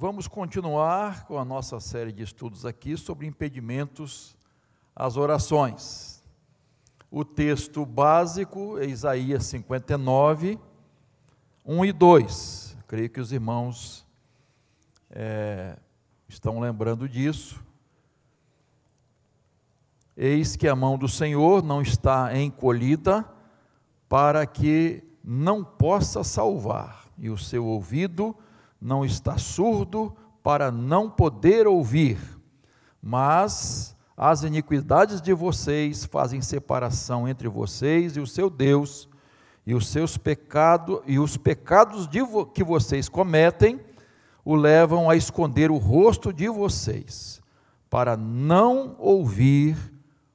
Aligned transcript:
Vamos 0.00 0.28
continuar 0.28 1.24
com 1.24 1.40
a 1.40 1.44
nossa 1.44 1.80
série 1.80 2.12
de 2.12 2.22
estudos 2.22 2.64
aqui 2.64 2.96
sobre 2.96 3.26
impedimentos 3.26 4.36
às 4.94 5.16
orações. 5.16 6.22
O 7.10 7.24
texto 7.24 7.84
básico 7.84 8.78
é 8.78 8.86
Isaías 8.86 9.46
59, 9.46 10.56
1 11.66 11.84
e 11.84 11.92
2. 11.92 12.76
Creio 12.86 13.10
que 13.10 13.20
os 13.20 13.32
irmãos 13.32 14.06
é, 15.10 15.76
estão 16.28 16.60
lembrando 16.60 17.08
disso. 17.08 17.60
Eis 20.16 20.54
que 20.54 20.68
a 20.68 20.76
mão 20.76 20.96
do 20.96 21.08
Senhor 21.08 21.60
não 21.60 21.82
está 21.82 22.38
encolhida 22.38 23.28
para 24.08 24.46
que 24.46 25.02
não 25.24 25.64
possa 25.64 26.22
salvar, 26.22 27.04
e 27.18 27.28
o 27.28 27.36
seu 27.36 27.66
ouvido 27.66 28.26
não 28.28 28.46
está 29.04 29.36
surdo 29.36 30.14
para 30.42 30.70
não 30.70 31.10
poder 31.10 31.66
ouvir, 31.66 32.18
mas 33.02 33.96
as 34.16 34.42
iniquidades 34.42 35.20
de 35.20 35.32
vocês 35.32 36.04
fazem 36.04 36.40
separação 36.40 37.28
entre 37.28 37.48
vocês 37.48 38.16
e 38.16 38.20
o 38.20 38.26
seu 38.26 38.48
Deus, 38.48 39.08
e 39.66 39.74
os 39.74 39.88
seus 39.88 40.16
pecados 40.16 41.00
e 41.06 41.18
os 41.18 41.36
pecados 41.36 42.08
de, 42.08 42.20
que 42.54 42.64
vocês 42.64 43.08
cometem 43.08 43.80
o 44.44 44.54
levam 44.54 45.10
a 45.10 45.16
esconder 45.16 45.70
o 45.70 45.76
rosto 45.76 46.32
de 46.32 46.48
vocês, 46.48 47.42
para 47.90 48.16
não 48.16 48.96
ouvir 48.98 49.76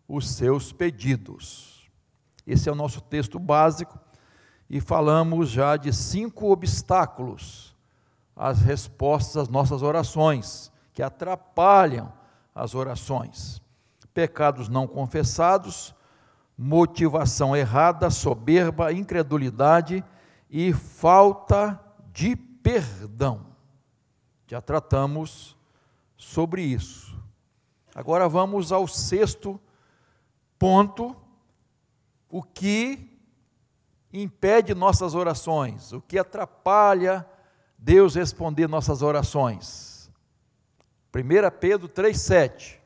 os 0.08 0.30
seus 0.30 0.72
pedidos. 0.72 1.90
Esse 2.46 2.70
é 2.70 2.72
o 2.72 2.76
nosso 2.76 3.02
texto 3.02 3.40
básico 3.40 3.98
e 4.70 4.80
falamos 4.80 5.50
já 5.50 5.78
de 5.78 5.92
cinco 5.92 6.52
obstáculos 6.52 7.73
as 8.36 8.62
respostas 8.62 9.44
às 9.44 9.50
nossas 9.50 9.82
orações, 9.82 10.72
que 10.94 11.04
atrapalham 11.04 12.12
as 12.54 12.76
orações. 12.76 13.62
Pecados 14.14 14.70
não 14.70 14.88
confessados, 14.88 15.96
motivação 16.58 17.56
errada, 17.56 18.10
soberba, 18.10 18.94
incredulidade 18.94 20.04
e 20.50 20.72
falta 20.72 21.80
de 22.12 22.36
perdão. 22.36 23.48
Já 24.48 24.62
tratamos 24.62 25.58
sobre 26.16 26.62
isso. 26.62 27.18
Agora 27.96 28.30
vamos 28.30 28.72
ao 28.72 28.88
sexto 28.88 29.60
ponto: 30.60 31.16
o 32.30 32.44
que 32.44 33.10
impede 34.12 34.76
nossas 34.76 35.16
orações, 35.16 35.92
o 35.92 36.00
que 36.00 36.20
atrapalha 36.20 37.28
Deus 37.84 38.16
responder 38.16 38.66
nossas 38.70 39.02
orações. 39.02 40.10
1 41.14 41.60
Pedro 41.60 41.90
3,7, 41.90 42.80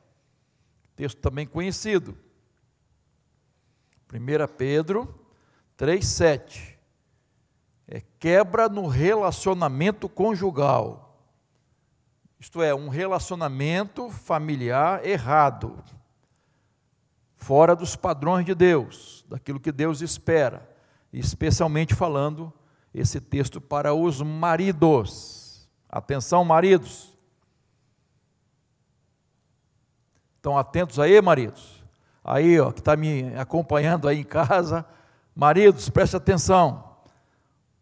texto 0.95 1.19
também 1.19 1.45
conhecido. 1.45 2.17
1 4.11 4.57
Pedro 4.57 5.23
3,7 5.77 6.77
é 7.87 8.01
quebra 8.17 8.67
no 8.67 8.87
relacionamento 8.87 10.09
conjugal, 10.09 11.21
isto 12.39 12.63
é, 12.63 12.73
um 12.73 12.89
relacionamento 12.89 14.09
familiar 14.09 15.05
errado, 15.05 15.83
fora 17.35 17.75
dos 17.75 17.95
padrões 17.95 18.47
de 18.47 18.55
Deus, 18.55 19.23
daquilo 19.29 19.59
que 19.59 19.71
Deus 19.71 20.01
espera, 20.01 20.67
especialmente 21.13 21.93
falando 21.93 22.51
esse 22.99 23.21
texto 23.21 23.61
para 23.61 23.93
os 23.93 24.21
maridos. 24.21 25.67
Atenção, 25.89 26.43
maridos. 26.43 27.13
Estão 30.37 30.57
atentos 30.57 30.99
aí, 30.99 31.21
maridos? 31.21 31.83
Aí, 32.23 32.59
ó, 32.59 32.71
que 32.71 32.79
está 32.79 32.95
me 32.95 33.35
acompanhando 33.35 34.07
aí 34.07 34.19
em 34.19 34.23
casa. 34.23 34.85
Maridos, 35.35 35.89
preste 35.89 36.15
atenção. 36.15 36.97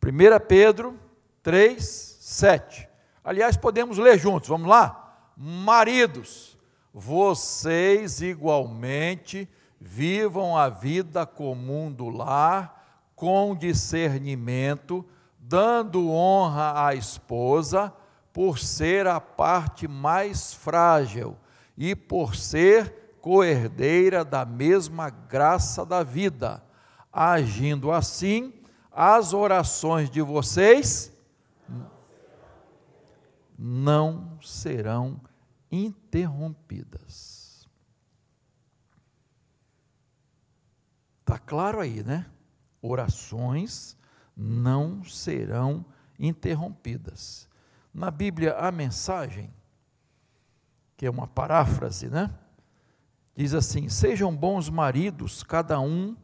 1 0.03 0.46
Pedro 0.48 1.00
3, 1.42 1.84
7. 2.20 2.88
Aliás, 3.24 3.58
podemos 3.58 3.97
ler 3.97 4.20
juntos, 4.20 4.50
vamos 4.50 4.68
lá? 4.68 5.32
Maridos, 5.38 6.58
vocês 6.94 8.22
igualmente 8.22 9.50
vivam 9.80 10.58
a 10.58 10.70
vida 10.70 11.26
comum 11.26 11.92
do 11.92 12.09
lar 12.09 12.75
com 13.16 13.56
discernimento, 13.56 15.06
dando 15.40 16.09
honra 16.09 16.88
à 16.88 16.96
esposa, 16.96 17.94
por 18.34 18.59
ser 18.59 19.08
a 19.08 19.22
parte 19.22 19.88
mais 19.88 20.53
frágil 20.53 21.38
e 21.78 21.96
por 21.96 22.36
ser 22.36 23.18
coerdeira 23.22 24.26
da 24.26 24.44
mesma 24.44 25.09
graça 25.09 25.86
da 25.86 26.03
vida. 26.03 26.62
Agindo 27.12 27.94
assim, 27.94 28.53
as 28.92 29.34
orações 29.34 30.09
de 30.09 30.22
vocês 30.22 31.16
não 33.58 34.38
serão 34.42 35.22
interrompidas. 35.72 37.66
Está 41.22 41.40
claro 41.40 41.80
aí, 41.80 42.03
né? 42.03 42.26
Orações 42.85 43.97
não 44.35 45.03
serão 45.03 45.85
interrompidas. 46.19 47.47
Na 47.94 48.12
Bíblia, 48.12 48.56
a 48.56 48.72
mensagem, 48.72 49.53
que 50.97 51.06
é 51.06 51.09
uma 51.09 51.28
paráfrase, 51.28 52.09
né? 52.09 52.34
Diz 53.35 53.53
assim: 53.53 53.90
Sejam 53.90 54.35
bons 54.35 54.69
maridos, 54.69 55.44
cada 55.44 55.79
um 55.79 56.16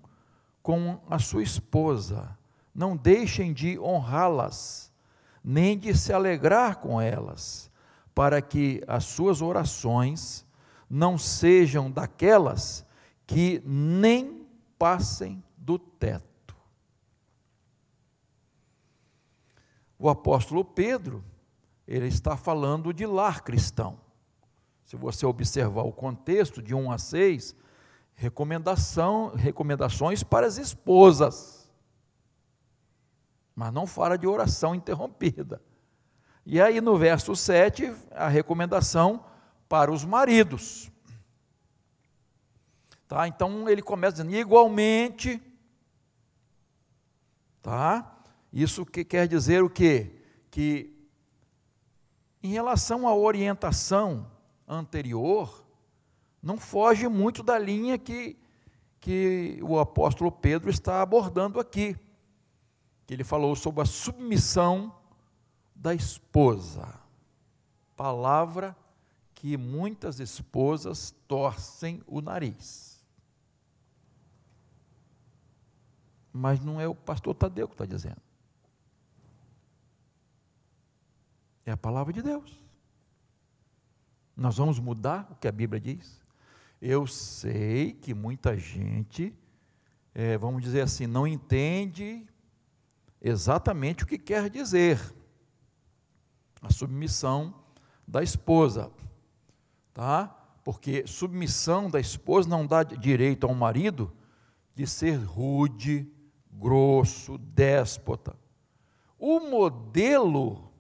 com 0.62 1.00
a 1.10 1.20
sua 1.20 1.44
esposa, 1.44 2.38
não 2.74 2.96
deixem 2.96 3.54
de 3.54 3.80
honrá-las, 3.80 4.92
nem 5.44 5.78
de 5.78 5.98
se 5.98 6.14
alegrar 6.14 6.78
com 6.78 7.02
elas, 7.02 7.72
para 8.14 8.42
que 8.42 8.84
as 8.88 9.06
suas 9.06 9.42
orações 9.42 10.46
não 10.90 11.18
sejam 11.18 11.90
daquelas 11.90 12.86
que 13.26 13.62
nem 13.66 14.46
passem 14.78 15.44
do 15.58 15.80
teto. 15.80 16.31
O 20.02 20.10
apóstolo 20.10 20.66
Pedro, 20.66 21.24
ele 21.88 22.08
está 22.08 22.36
falando 22.36 22.92
de 22.92 23.06
lar 23.06 23.44
cristão. 23.44 24.00
Se 24.84 24.96
você 24.96 25.28
observar 25.28 25.84
o 25.84 25.94
contexto 25.94 26.60
de 26.60 26.74
1 26.74 26.92
a 26.92 26.98
6, 26.98 27.56
recomendação, 28.16 29.32
recomendações 29.36 30.24
para 30.24 30.48
as 30.48 30.58
esposas. 30.58 31.72
Mas 33.56 33.72
não 33.72 33.86
fala 33.86 34.18
de 34.18 34.26
oração 34.26 34.74
interrompida. 34.74 35.62
E 36.48 36.60
aí 36.60 36.82
no 36.82 36.98
verso 36.98 37.36
7, 37.36 37.94
a 38.10 38.28
recomendação 38.28 39.24
para 39.70 39.92
os 39.92 40.04
maridos. 40.04 40.92
Tá? 43.08 43.28
Então 43.28 43.70
ele 43.70 43.84
começa 43.84 44.14
dizendo 44.14 44.36
igualmente, 44.36 45.40
tá? 47.62 48.18
Isso 48.52 48.86
que 48.86 49.04
quer 49.06 49.28
dizer 49.28 49.64
o 49.64 49.70
quê? 49.70 50.16
Que 50.50 50.92
em 52.44 52.52
relação 52.52 53.08
à 53.08 53.16
orientação 53.16 54.30
anterior, 54.68 55.64
não 56.42 56.58
foge 56.58 57.08
muito 57.08 57.44
da 57.44 57.58
linha 57.58 57.98
que, 57.98 58.38
que 59.00 59.60
o 59.62 59.78
apóstolo 59.78 60.32
Pedro 60.32 60.70
está 60.70 61.02
abordando 61.02 61.60
aqui. 61.60 61.96
Que 63.06 63.14
ele 63.14 63.24
falou 63.24 63.56
sobre 63.56 63.84
a 63.84 63.86
submissão 63.86 64.96
da 65.76 65.94
esposa. 65.94 67.00
Palavra 67.96 68.76
que 69.36 69.58
muitas 69.58 70.20
esposas 70.20 71.14
torcem 71.28 72.02
o 72.08 72.22
nariz. 72.22 73.04
Mas 76.34 76.60
não 76.60 76.80
é 76.80 76.88
o 76.88 76.96
pastor 76.96 77.36
Tadeu 77.36 77.68
que 77.68 77.74
está 77.74 77.86
dizendo. 77.86 78.22
É 81.66 81.72
a 81.72 81.78
palavra 81.78 82.12
de 82.12 82.22
Deus. 82.22 82.60
Nós 84.36 84.58
vamos 84.58 84.80
mudar 84.80 85.28
o 85.32 85.36
que 85.36 85.48
a 85.48 85.52
Bíblia 85.52 85.80
diz? 85.80 86.22
Eu 86.82 87.06
sei 87.06 87.94
que 87.94 88.14
muita 88.14 88.58
gente, 88.58 89.38
é, 90.16 90.38
vamos 90.38 90.64
dizer 90.64 90.82
assim, 90.82 91.06
não 91.06 91.28
entende 91.28 92.26
exatamente 93.22 94.04
o 94.04 94.08
que 94.08 94.18
quer 94.18 94.50
dizer 94.50 95.00
a 96.62 96.72
submissão 96.72 97.54
da 98.08 98.22
esposa, 98.22 98.92
tá? 99.94 100.28
Porque 100.64 101.06
submissão 101.08 101.90
da 101.90 102.00
esposa 102.00 102.48
não 102.48 102.66
dá 102.68 102.84
direito 102.84 103.48
ao 103.48 103.56
marido 103.56 104.12
de 104.76 104.86
ser 104.86 105.16
rude, 105.16 106.08
grosso, 106.52 107.38
déspota. 107.38 108.36
O 109.18 109.40
modelo 109.40 110.71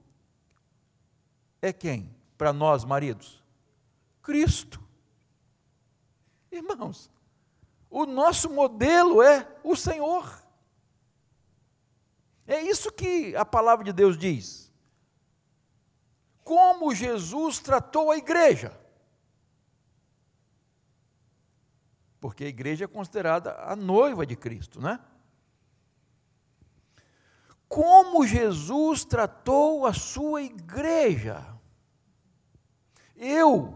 é 1.61 1.71
quem? 1.71 2.15
Para 2.37 2.51
nós, 2.51 2.83
maridos? 2.83 3.43
Cristo. 4.21 4.81
Irmãos, 6.51 7.09
o 7.89 8.05
nosso 8.05 8.49
modelo 8.49 9.21
é 9.21 9.47
o 9.63 9.75
Senhor. 9.75 10.41
É 12.47 12.61
isso 12.61 12.91
que 12.91 13.35
a 13.35 13.45
palavra 13.45 13.85
de 13.85 13.93
Deus 13.93 14.17
diz. 14.17 14.71
Como 16.43 16.93
Jesus 16.93 17.59
tratou 17.59 18.11
a 18.11 18.17
igreja. 18.17 18.77
Porque 22.19 22.43
a 22.43 22.47
igreja 22.47 22.85
é 22.85 22.87
considerada 22.87 23.55
a 23.63 23.75
noiva 23.75 24.25
de 24.25 24.35
Cristo, 24.35 24.81
né? 24.81 24.99
Como 27.71 28.27
Jesus 28.27 29.05
tratou 29.05 29.85
a 29.85 29.93
sua 29.93 30.41
igreja. 30.41 31.57
Eu, 33.15 33.73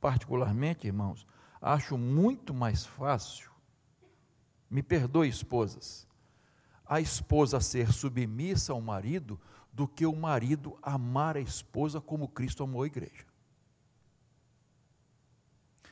particularmente, 0.00 0.86
irmãos, 0.86 1.26
acho 1.60 1.98
muito 1.98 2.54
mais 2.54 2.86
fácil, 2.86 3.50
me 4.70 4.82
perdoe, 4.82 5.28
esposas, 5.28 6.08
a 6.86 6.98
esposa 6.98 7.60
ser 7.60 7.92
submissa 7.92 8.72
ao 8.72 8.80
marido 8.80 9.38
do 9.70 9.86
que 9.86 10.06
o 10.06 10.16
marido 10.16 10.78
amar 10.80 11.36
a 11.36 11.40
esposa 11.40 12.00
como 12.00 12.26
Cristo 12.26 12.62
amou 12.62 12.84
a 12.84 12.86
igreja. 12.86 13.26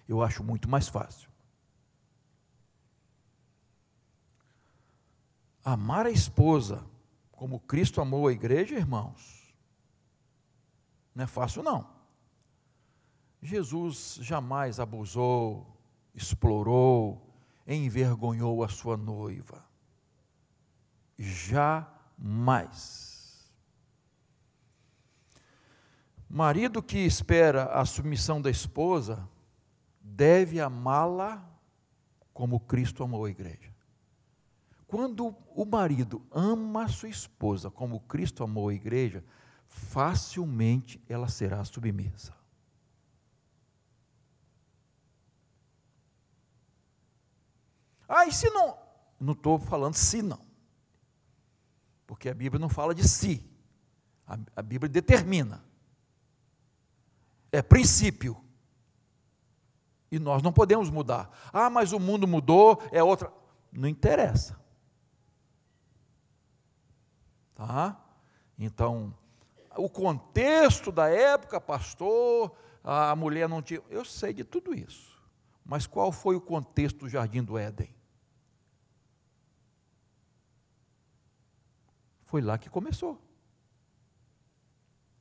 Eu 0.09 0.23
acho 0.23 0.43
muito 0.43 0.67
mais 0.67 0.89
fácil. 0.89 1.29
Amar 5.63 6.07
a 6.07 6.11
esposa 6.11 6.91
como 7.43 7.59
Cristo 7.59 8.01
amou 8.01 8.29
a 8.29 8.33
igreja, 8.33 8.77
irmãos, 8.77 9.53
não 11.13 11.25
é 11.25 11.27
fácil 11.27 11.61
não. 11.61 11.91
Jesus 13.43 14.21
jamais 14.23 14.79
abusou, 14.79 15.77
explorou, 16.15 17.35
envergonhou 17.67 18.63
a 18.63 18.69
sua 18.69 18.97
noiva 18.97 19.67
jamais. 21.19 21.61
Marido 26.31 26.81
que 26.81 26.99
espera 26.99 27.65
a 27.73 27.85
submissão 27.85 28.41
da 28.41 28.51
esposa 28.51 29.29
deve 30.01 30.61
amá-la 30.61 31.45
como 32.33 32.61
Cristo 32.61 33.03
amou 33.03 33.25
a 33.25 33.31
igreja. 33.31 33.72
Quando 34.93 35.35
o 35.55 35.65
marido 35.65 36.21
ama 36.31 36.85
a 36.85 36.89
sua 36.89 37.09
esposa 37.09 37.71
como 37.71 38.01
Cristo 38.01 38.45
amou 38.45 38.69
a 38.69 38.75
igreja, 38.75 39.25
facilmente 39.67 41.03
ela 41.09 41.29
será 41.29 41.65
submissa. 41.65 42.35
Ah, 48.07 48.27
e 48.27 48.33
se 48.33 48.51
não? 48.51 48.77
Não 49.19 49.33
estou 49.33 49.59
falando 49.59 49.95
se 49.95 50.21
não. 50.21 50.45
Porque 52.07 52.29
a 52.29 52.35
Bíblia 52.35 52.61
não 52.61 52.69
fala 52.69 52.95
de 52.95 53.09
si, 53.09 53.51
a, 54.27 54.39
a 54.55 54.61
Bíblia 54.61 54.91
determina. 54.91 55.65
É 57.51 57.63
princípio. 57.63 58.45
E 60.11 60.19
nós 60.19 60.43
não 60.43 60.53
podemos 60.53 60.91
mudar. 60.91 61.31
Ah, 61.51 61.71
mas 61.71 61.95
o 61.95 61.99
mundo 61.99 62.29
mudou, 62.29 62.83
é 62.93 63.03
outra. 63.03 63.33
Não 63.73 63.89
interessa. 63.89 64.61
Tá? 67.67 67.97
Então, 68.59 69.15
o 69.77 69.89
contexto 69.89 70.91
da 70.91 71.09
época, 71.09 71.61
pastor, 71.61 72.57
a 72.83 73.15
mulher 73.15 73.49
não 73.49 73.63
tinha. 73.63 73.81
Eu 73.89 74.05
sei 74.05 74.33
de 74.33 74.43
tudo 74.43 74.75
isso. 74.75 75.17
Mas 75.65 75.87
qual 75.87 76.11
foi 76.11 76.35
o 76.35 76.41
contexto 76.41 76.99
do 76.99 77.09
jardim 77.09 77.41
do 77.41 77.57
Éden? 77.57 77.95
Foi 82.25 82.43
lá 82.43 82.59
que 82.59 82.69
começou. 82.69 83.23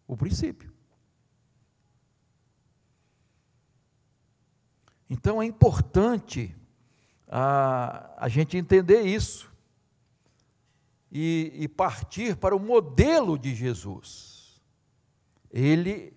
O 0.07 0.17
princípio. 0.17 0.73
Então 5.07 5.39
é 5.39 5.45
importante 5.45 6.55
a, 7.27 8.15
a 8.17 8.27
gente 8.27 8.57
entender 8.57 9.01
isso 9.03 9.50
e, 11.11 11.51
e 11.55 11.67
partir 11.67 12.35
para 12.35 12.55
o 12.55 12.59
modelo 12.59 13.37
de 13.37 13.53
Jesus. 13.53 14.61
Ele 15.49 16.13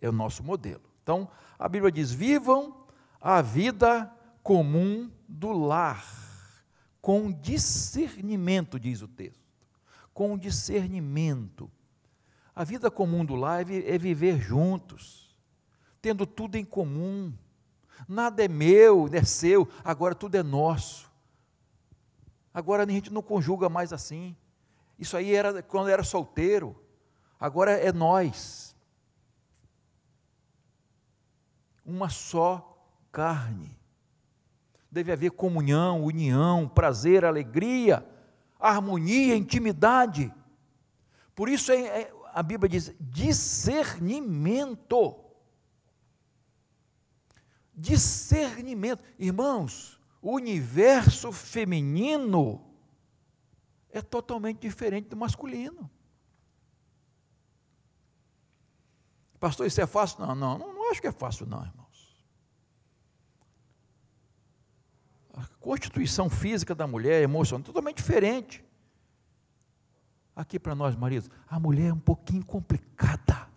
é 0.00 0.08
o 0.08 0.12
nosso 0.12 0.42
modelo. 0.42 0.82
Então, 1.02 1.28
a 1.58 1.68
Bíblia 1.68 1.92
diz: 1.92 2.10
vivam 2.10 2.84
a 3.20 3.40
vida 3.40 4.12
comum 4.42 5.10
do 5.28 5.52
lar, 5.52 6.04
com 7.00 7.30
discernimento, 7.30 8.80
diz 8.80 9.02
o 9.02 9.08
texto 9.08 9.42
com 10.12 10.36
discernimento. 10.36 11.70
A 12.54 12.64
vida 12.64 12.90
comum 12.90 13.24
do 13.24 13.34
lar 13.34 13.68
é, 13.70 13.94
é 13.94 13.98
viver 13.98 14.38
juntos, 14.38 15.34
tendo 16.00 16.26
tudo 16.26 16.56
em 16.56 16.64
comum. 16.64 17.32
Nada 18.06 18.44
é 18.44 18.48
meu, 18.48 19.08
é 19.12 19.24
seu, 19.24 19.68
agora 19.84 20.14
tudo 20.14 20.34
é 20.36 20.42
nosso. 20.42 21.10
Agora 22.52 22.84
a 22.84 22.86
gente 22.86 23.12
não 23.12 23.22
conjuga 23.22 23.68
mais 23.68 23.92
assim. 23.92 24.36
Isso 24.98 25.16
aí 25.16 25.34
era 25.34 25.62
quando 25.62 25.88
era 25.88 26.04
solteiro, 26.04 26.76
agora 27.40 27.72
é 27.72 27.92
nós. 27.92 28.76
Uma 31.84 32.08
só 32.08 32.86
carne. 33.10 33.76
Deve 34.90 35.10
haver 35.10 35.30
comunhão, 35.30 36.04
união, 36.04 36.68
prazer, 36.68 37.24
alegria 37.24 38.06
harmonia, 38.62 39.36
intimidade. 39.36 40.32
Por 41.34 41.48
isso 41.48 41.72
é, 41.72 42.02
é, 42.02 42.12
a 42.32 42.40
Bíblia 42.42 42.68
diz 42.68 42.94
discernimento. 43.00 45.18
Discernimento. 47.74 49.02
Irmãos, 49.18 49.98
o 50.22 50.36
universo 50.36 51.32
feminino 51.32 52.64
é 53.90 54.00
totalmente 54.00 54.60
diferente 54.60 55.08
do 55.08 55.16
masculino. 55.16 55.90
Pastor, 59.40 59.66
isso 59.66 59.80
é 59.80 59.86
fácil? 59.86 60.24
Não, 60.24 60.34
não, 60.36 60.56
não, 60.56 60.72
não 60.72 60.90
acho 60.92 61.00
que 61.00 61.08
é 61.08 61.12
fácil, 61.12 61.44
não, 61.46 61.60
irmãos. 61.64 62.24
A 65.34 65.44
constituição 65.58 66.30
física 66.30 66.72
da 66.72 66.86
mulher, 66.86 67.20
emocional, 67.22 67.64
totalmente 67.64 67.96
diferente. 67.96 68.64
Aqui 70.36 70.60
para 70.60 70.76
nós, 70.76 70.94
maridos, 70.94 71.28
a 71.48 71.58
mulher 71.58 71.88
é 71.88 71.92
um 71.92 71.98
pouquinho 71.98 72.44
complicada. 72.46 73.50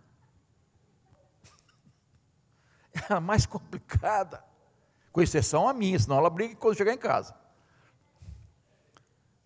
É 3.10 3.14
a 3.14 3.20
mais 3.20 3.46
complicada. 3.46 4.42
Com 5.16 5.22
exceção 5.22 5.66
a 5.66 5.74
minha, 5.74 5.98
senão 5.98 6.18
ela 6.18 6.30
briga 6.30 6.58
quando 6.58 6.76
chegar 6.76 6.92
em 6.92 6.98
casa. 6.98 7.34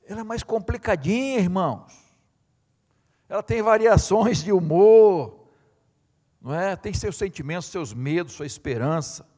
Ela 0.04 0.22
é 0.22 0.24
mais 0.24 0.42
complicadinha, 0.42 1.38
irmãos. 1.38 1.94
Ela 3.30 3.44
tem 3.44 3.62
variações 3.62 4.44
de 4.44 4.52
humor, 4.52 5.48
não 6.42 6.56
é? 6.56 6.76
Tem 6.76 6.92
seus 6.92 7.16
sentimentos, 7.18 7.68
seus 7.68 7.94
medos, 7.94 8.34
sua 8.34 8.48
esperança. 8.48 9.30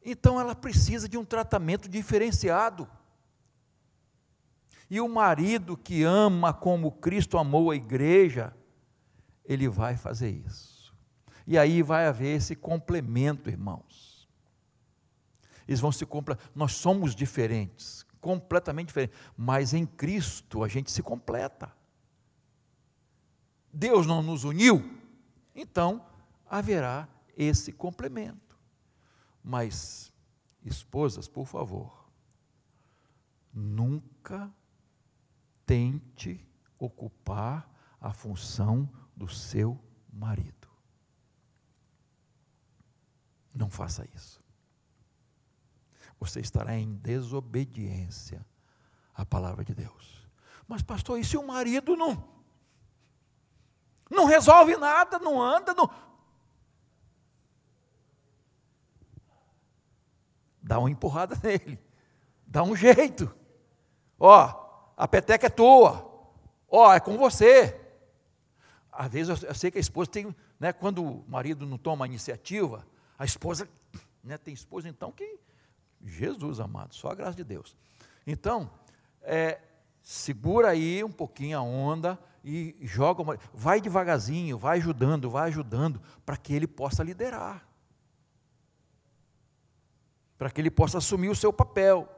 Então 0.00 0.38
ela 0.38 0.54
precisa 0.54 1.08
de 1.08 1.18
um 1.18 1.24
tratamento 1.24 1.88
diferenciado. 1.88 2.88
E 4.88 5.00
o 5.00 5.08
marido 5.08 5.76
que 5.76 6.04
ama 6.04 6.54
como 6.54 6.92
Cristo 6.92 7.36
amou 7.36 7.72
a 7.72 7.74
igreja, 7.74 8.56
ele 9.44 9.68
vai 9.68 9.96
fazer 9.96 10.30
isso. 10.30 10.94
E 11.48 11.58
aí 11.58 11.82
vai 11.82 12.06
haver 12.06 12.36
esse 12.36 12.54
complemento, 12.54 13.50
irmãos. 13.50 14.07
Eles 15.68 15.80
vão 15.80 15.92
se 15.92 16.06
completar. 16.06 16.50
Nós 16.54 16.72
somos 16.72 17.14
diferentes, 17.14 18.04
completamente 18.20 18.88
diferentes, 18.88 19.18
mas 19.36 19.74
em 19.74 19.84
Cristo 19.84 20.64
a 20.64 20.68
gente 20.68 20.90
se 20.90 21.02
completa. 21.02 21.70
Deus 23.70 24.06
não 24.06 24.22
nos 24.22 24.44
uniu, 24.44 24.98
então 25.54 26.04
haverá 26.46 27.06
esse 27.36 27.70
complemento. 27.70 28.58
Mas, 29.44 30.10
esposas, 30.64 31.28
por 31.28 31.46
favor, 31.46 32.10
nunca 33.52 34.50
tente 35.66 36.44
ocupar 36.78 37.70
a 38.00 38.12
função 38.12 38.88
do 39.14 39.28
seu 39.28 39.78
marido. 40.10 40.68
Não 43.54 43.68
faça 43.68 44.08
isso. 44.14 44.47
Você 46.20 46.40
estará 46.40 46.76
em 46.76 46.94
desobediência 46.94 48.44
à 49.14 49.24
palavra 49.24 49.64
de 49.64 49.74
Deus. 49.74 50.26
Mas, 50.66 50.82
pastor, 50.82 51.18
e 51.18 51.24
se 51.24 51.36
o 51.36 51.46
marido 51.46 51.96
não? 51.96 52.28
Não 54.10 54.24
resolve 54.24 54.76
nada, 54.76 55.18
não 55.18 55.40
anda, 55.40 55.74
não. 55.74 55.90
Dá 60.62 60.78
uma 60.78 60.90
empurrada 60.90 61.38
nele. 61.42 61.78
Dá 62.46 62.62
um 62.62 62.74
jeito. 62.74 63.34
Ó, 64.18 64.92
a 64.96 65.06
peteca 65.06 65.46
é 65.46 65.50
tua. 65.50 66.06
Ó, 66.68 66.92
é 66.92 67.00
com 67.00 67.16
você. 67.16 67.78
Às 68.90 69.10
vezes 69.10 69.42
eu, 69.42 69.54
sei 69.54 69.70
que 69.70 69.78
a 69.78 69.80
esposa 69.80 70.10
tem, 70.10 70.34
né, 70.58 70.72
quando 70.72 71.04
o 71.04 71.24
marido 71.28 71.64
não 71.64 71.78
toma 71.78 72.04
a 72.04 72.08
iniciativa, 72.08 72.84
a 73.18 73.24
esposa, 73.24 73.68
né, 74.24 74.36
tem 74.36 74.52
esposa 74.52 74.88
então 74.88 75.12
que, 75.12 75.38
Jesus 76.04 76.60
amado, 76.60 76.94
só 76.94 77.10
a 77.10 77.14
graça 77.14 77.36
de 77.36 77.44
Deus. 77.44 77.76
Então, 78.26 78.70
é, 79.22 79.60
segura 80.02 80.70
aí 80.70 81.02
um 81.02 81.12
pouquinho 81.12 81.58
a 81.58 81.62
onda 81.62 82.18
e 82.44 82.76
joga, 82.82 83.22
uma, 83.22 83.38
vai 83.52 83.80
devagarzinho, 83.80 84.56
vai 84.56 84.78
ajudando, 84.78 85.28
vai 85.28 85.48
ajudando, 85.48 86.00
para 86.24 86.36
que 86.36 86.54
ele 86.54 86.66
possa 86.66 87.02
liderar. 87.02 87.66
Para 90.38 90.50
que 90.50 90.60
ele 90.60 90.70
possa 90.70 90.98
assumir 90.98 91.28
o 91.28 91.36
seu 91.36 91.52
papel. 91.52 92.08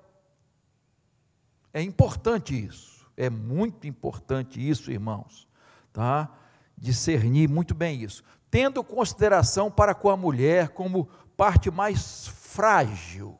É 1.73 1.83
importante 1.83 2.55
isso, 2.55 3.11
é 3.17 3.31
muito 3.31 3.87
importante 3.87 4.61
isso, 4.69 4.91
irmãos, 4.91 5.49
tá? 5.93 6.29
discernir 6.77 7.49
muito 7.49 7.75
bem 7.75 8.03
isso, 8.03 8.23
tendo 8.51 8.85
consideração 8.85 9.71
para 9.71 9.95
com 9.95 10.11
a 10.11 10.17
mulher 10.17 10.69
como 10.71 11.07
parte 11.37 11.71
mais 11.71 12.29
frágil. 12.29 13.40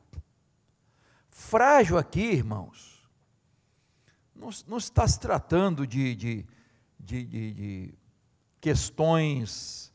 Frágil 1.51 1.99
aqui, 1.99 2.21
irmãos, 2.21 3.05
não, 4.33 4.51
não 4.69 4.79
está 4.79 5.05
se 5.09 5.19
tratando 5.19 5.85
de, 5.85 6.15
de, 6.15 6.47
de, 6.97 7.25
de 7.25 7.95
questões 8.61 9.93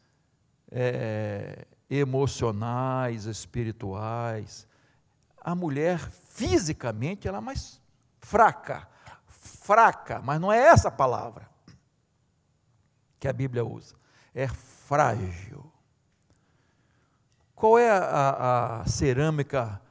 é, 0.69 1.65
emocionais, 1.89 3.23
espirituais. 3.23 4.67
A 5.39 5.55
mulher, 5.55 5.97
fisicamente, 6.27 7.25
ela 7.25 7.37
é 7.37 7.41
mais 7.41 7.81
fraca, 8.19 8.85
fraca, 9.25 10.21
mas 10.21 10.41
não 10.41 10.51
é 10.51 10.59
essa 10.59 10.91
palavra 10.91 11.49
que 13.17 13.29
a 13.29 13.33
Bíblia 13.33 13.63
usa. 13.63 13.95
É 14.33 14.49
frágil. 14.49 15.71
Qual 17.55 17.79
é 17.79 17.89
a, 17.89 17.99
a, 17.99 18.81
a 18.81 18.87
cerâmica 18.87 19.81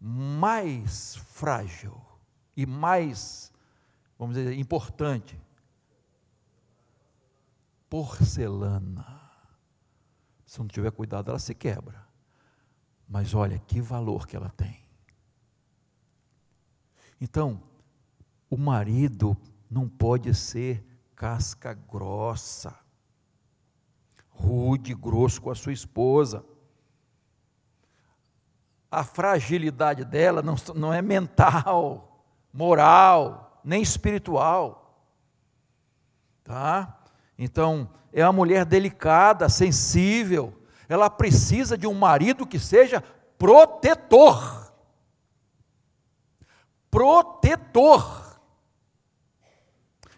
mais 0.00 1.16
frágil 1.16 2.00
e 2.56 2.64
mais, 2.64 3.52
vamos 4.18 4.36
dizer, 4.36 4.58
importante? 4.58 5.38
Porcelana. 7.88 9.20
Se 10.46 10.58
não 10.58 10.66
tiver 10.66 10.90
cuidado, 10.90 11.30
ela 11.30 11.38
se 11.38 11.54
quebra. 11.54 12.08
Mas 13.08 13.34
olha 13.34 13.58
que 13.58 13.80
valor 13.80 14.26
que 14.26 14.36
ela 14.36 14.50
tem. 14.50 14.80
Então, 17.20 17.62
o 18.48 18.56
marido 18.56 19.36
não 19.70 19.88
pode 19.88 20.34
ser 20.34 20.84
casca 21.14 21.74
grossa, 21.74 22.74
rude, 24.30 24.94
grosso 24.94 25.42
com 25.42 25.50
a 25.50 25.54
sua 25.54 25.72
esposa. 25.72 26.44
A 28.90 29.04
fragilidade 29.04 30.04
dela 30.04 30.42
não, 30.42 30.56
não 30.74 30.92
é 30.92 31.00
mental, 31.00 32.24
moral, 32.52 33.60
nem 33.64 33.80
espiritual. 33.80 35.06
Tá? 36.42 36.98
Então, 37.38 37.88
é 38.12 38.24
uma 38.24 38.32
mulher 38.32 38.64
delicada, 38.64 39.48
sensível. 39.48 40.52
Ela 40.88 41.08
precisa 41.08 41.78
de 41.78 41.86
um 41.86 41.94
marido 41.94 42.46
que 42.46 42.58
seja 42.58 43.02
protetor. 43.38 44.72
Protetor. 46.90 48.40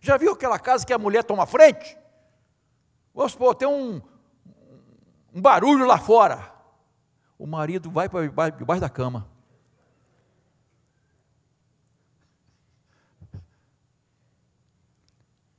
Já 0.01 0.17
viu 0.17 0.33
aquela 0.33 0.59
casa 0.59 0.87
que 0.87 0.93
a 0.93 0.99
mulher 0.99 1.23
toma 1.23 1.47
frente? 1.47 1.97
Vamos 3.15 3.33
supor, 3.33 3.55
tem 3.55 3.69
um, 3.69 4.01
um 5.35 5.41
barulho 5.41 5.87
lá 5.87 5.99
fora. 5.99 6.52
O 7.43 7.47
marido 7.49 7.91
vai 7.91 8.09
para 8.09 8.51
debaixo 8.51 8.81
da 8.81 8.89
cama. 8.89 9.29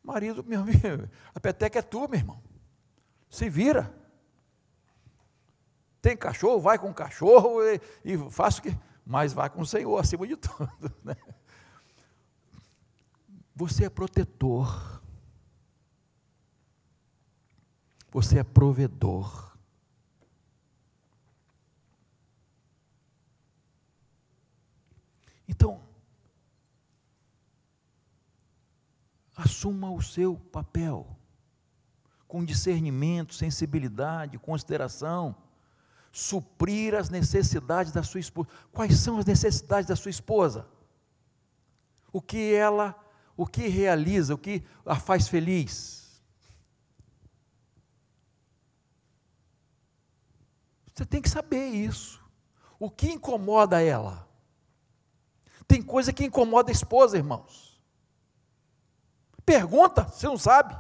Marido, 0.01 0.45
meu 0.45 0.61
amigo, 0.61 1.09
a 1.35 1.41
peteca 1.41 1.79
é 1.79 1.81
tua, 1.81 2.07
meu 2.07 2.17
irmão. 2.17 2.41
Se 3.29 3.49
vira. 3.49 3.93
Tem 6.01 6.15
cachorro, 6.15 6.61
vai 6.61 6.79
com 6.79 6.89
o 6.89 6.93
cachorro 6.93 7.61
e, 7.61 7.81
e 8.05 8.29
faça 8.31 8.59
o 8.59 8.63
que. 8.63 8.79
Mas 9.05 9.33
vai 9.33 9.49
com 9.49 9.59
o 9.59 9.65
Senhor 9.65 9.99
acima 9.99 10.25
de 10.25 10.37
tudo. 10.39 10.89
Né? 11.03 11.17
Você 13.53 13.83
é 13.83 13.89
protetor. 13.89 15.03
Você 18.09 18.39
é 18.39 18.43
provedor. 18.45 19.52
Então, 25.47 25.81
assuma 29.35 29.91
o 29.91 30.01
seu 30.01 30.35
papel 30.35 31.17
com 32.27 32.43
discernimento, 32.43 33.33
sensibilidade, 33.33 34.39
consideração, 34.39 35.35
suprir 36.11 36.95
as 36.95 37.09
necessidades 37.09 37.91
da 37.91 38.03
sua 38.03 38.19
esposa. 38.19 38.49
Quais 38.71 38.97
são 38.99 39.17
as 39.17 39.25
necessidades 39.25 39.87
da 39.87 39.95
sua 39.95 40.11
esposa? 40.11 40.67
O 42.11 42.21
que 42.21 42.53
ela 42.53 43.03
o 43.35 43.45
que 43.45 43.67
realiza, 43.67 44.33
o 44.33 44.37
que 44.37 44.63
a 44.85 44.95
faz 44.95 45.27
feliz. 45.27 46.21
Você 50.93 51.05
tem 51.05 51.21
que 51.21 51.29
saber 51.29 51.69
isso. 51.69 52.21
O 52.79 52.89
que 52.89 53.11
incomoda 53.11 53.81
ela? 53.81 54.27
Tem 55.67 55.81
coisa 55.81 56.11
que 56.11 56.25
incomoda 56.25 56.71
a 56.71 56.73
esposa, 56.73 57.17
irmãos. 57.17 57.81
Pergunta, 59.45 60.03
você 60.03 60.27
não 60.27 60.37
sabe. 60.37 60.75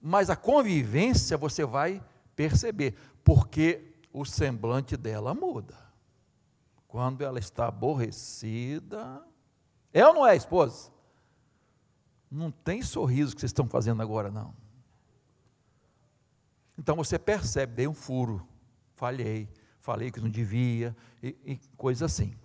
Mas 0.00 0.28
a 0.28 0.36
convivência 0.36 1.36
você 1.36 1.64
vai 1.64 2.02
perceber, 2.36 2.94
porque 3.22 3.94
o 4.12 4.24
semblante 4.24 4.96
dela 4.96 5.34
muda. 5.34 5.76
Quando 6.86 7.22
ela 7.22 7.38
está 7.38 7.66
aborrecida, 7.66 9.22
é 9.92 10.06
ou 10.06 10.14
não 10.14 10.26
é, 10.26 10.36
esposa? 10.36 10.92
Não 12.30 12.50
tem 12.50 12.82
sorriso 12.82 13.34
que 13.34 13.40
vocês 13.40 13.50
estão 13.50 13.68
fazendo 13.68 14.02
agora, 14.02 14.30
não. 14.30 14.54
Então 16.76 16.96
você 16.96 17.18
percebe, 17.18 17.74
dei 17.74 17.88
um 17.88 17.94
furo, 17.94 18.46
falhei, 18.96 19.48
falei 19.80 20.10
que 20.10 20.20
não 20.20 20.28
devia, 20.28 20.96
e, 21.22 21.36
e 21.44 21.56
coisa 21.76 22.06
assim. 22.06 22.36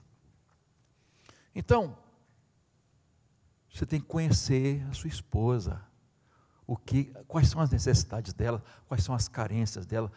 Então, 1.53 1.98
você 3.74 3.86
tem 3.86 4.00
que 4.00 4.08
conhecer 4.08 4.86
a 4.89 4.94
sua 4.94 5.08
esposa. 5.08 5.82
O 6.65 6.75
que, 6.75 7.06
quais 7.27 7.50
são 7.50 7.62
as 7.62 7.70
necessidades 7.70 8.34
dela, 8.34 8.63
quais 8.88 9.03
são 9.03 9.15
as 9.15 9.27
carências 9.27 9.86
dela, 9.86 10.12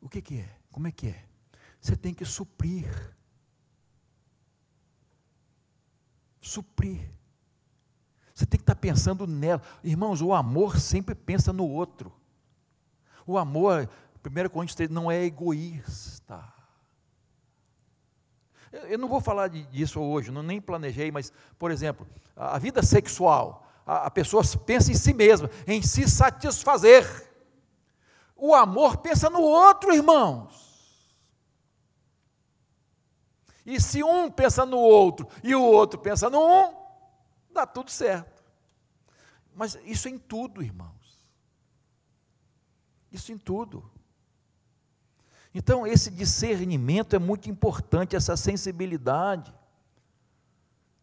o 0.00 0.08
que, 0.08 0.20
que 0.20 0.40
é, 0.40 0.58
como 0.70 0.88
é 0.88 0.92
que 0.92 1.08
é. 1.08 1.24
Você 1.80 1.96
tem 1.96 2.14
que 2.14 2.24
suprir. 2.24 2.88
Suprir. 6.40 7.08
Você 8.34 8.46
tem 8.46 8.58
que 8.58 8.62
estar 8.62 8.74
pensando 8.74 9.26
nela. 9.26 9.62
Irmãos, 9.84 10.20
o 10.20 10.32
amor 10.32 10.78
sempre 10.78 11.14
pensa 11.14 11.52
no 11.52 11.66
outro. 11.66 12.12
O 13.26 13.38
amor, 13.38 13.88
1 14.24 14.48
Coríntios 14.48 14.74
3, 14.74 14.90
não 14.90 15.10
é 15.10 15.22
egoísta. 15.22 16.61
Eu 18.72 18.98
não 18.98 19.06
vou 19.06 19.20
falar 19.20 19.48
disso 19.48 20.00
hoje, 20.00 20.30
não 20.30 20.42
nem 20.42 20.60
planejei, 20.60 21.10
mas, 21.10 21.30
por 21.58 21.70
exemplo, 21.70 22.06
a 22.34 22.58
vida 22.58 22.82
sexual, 22.82 23.66
a, 23.86 24.06
a 24.06 24.10
pessoa 24.10 24.42
pensa 24.64 24.90
em 24.90 24.94
si 24.94 25.12
mesma, 25.12 25.50
em 25.66 25.82
se 25.82 26.08
satisfazer. 26.08 27.30
O 28.34 28.54
amor 28.54 28.96
pensa 28.96 29.28
no 29.28 29.40
outro, 29.40 29.92
irmãos. 29.92 30.72
E 33.64 33.80
se 33.80 34.02
um 34.02 34.30
pensa 34.30 34.66
no 34.66 34.78
outro 34.78 35.28
e 35.42 35.54
o 35.54 35.62
outro 35.62 36.00
pensa 36.00 36.28
no 36.28 36.40
um, 36.40 36.74
dá 37.52 37.66
tudo 37.66 37.90
certo. 37.90 38.42
Mas 39.54 39.78
isso 39.84 40.08
em 40.08 40.18
tudo, 40.18 40.62
irmãos. 40.62 41.28
Isso 43.12 43.30
em 43.30 43.38
tudo. 43.38 43.91
Então, 45.54 45.86
esse 45.86 46.10
discernimento 46.10 47.14
é 47.14 47.18
muito 47.18 47.50
importante, 47.50 48.16
essa 48.16 48.36
sensibilidade. 48.36 49.52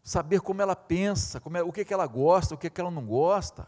Saber 0.02 0.40
como 0.40 0.60
ela 0.60 0.74
pensa, 0.74 1.40
como 1.40 1.56
é, 1.56 1.62
o 1.62 1.72
que, 1.72 1.84
que 1.84 1.94
ela 1.94 2.06
gosta, 2.06 2.54
o 2.54 2.58
que, 2.58 2.68
que 2.68 2.80
ela 2.80 2.90
não 2.90 3.06
gosta. 3.06 3.66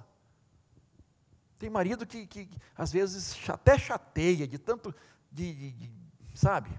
Tem 1.58 1.70
marido 1.70 2.04
que, 2.04 2.26
que, 2.26 2.48
às 2.76 2.90
vezes 2.90 3.38
até 3.48 3.78
chateia 3.78 4.48
de 4.48 4.58
tanto, 4.58 4.92
de, 5.30 5.54
de, 5.54 5.70
de, 5.70 5.90
sabe? 6.34 6.70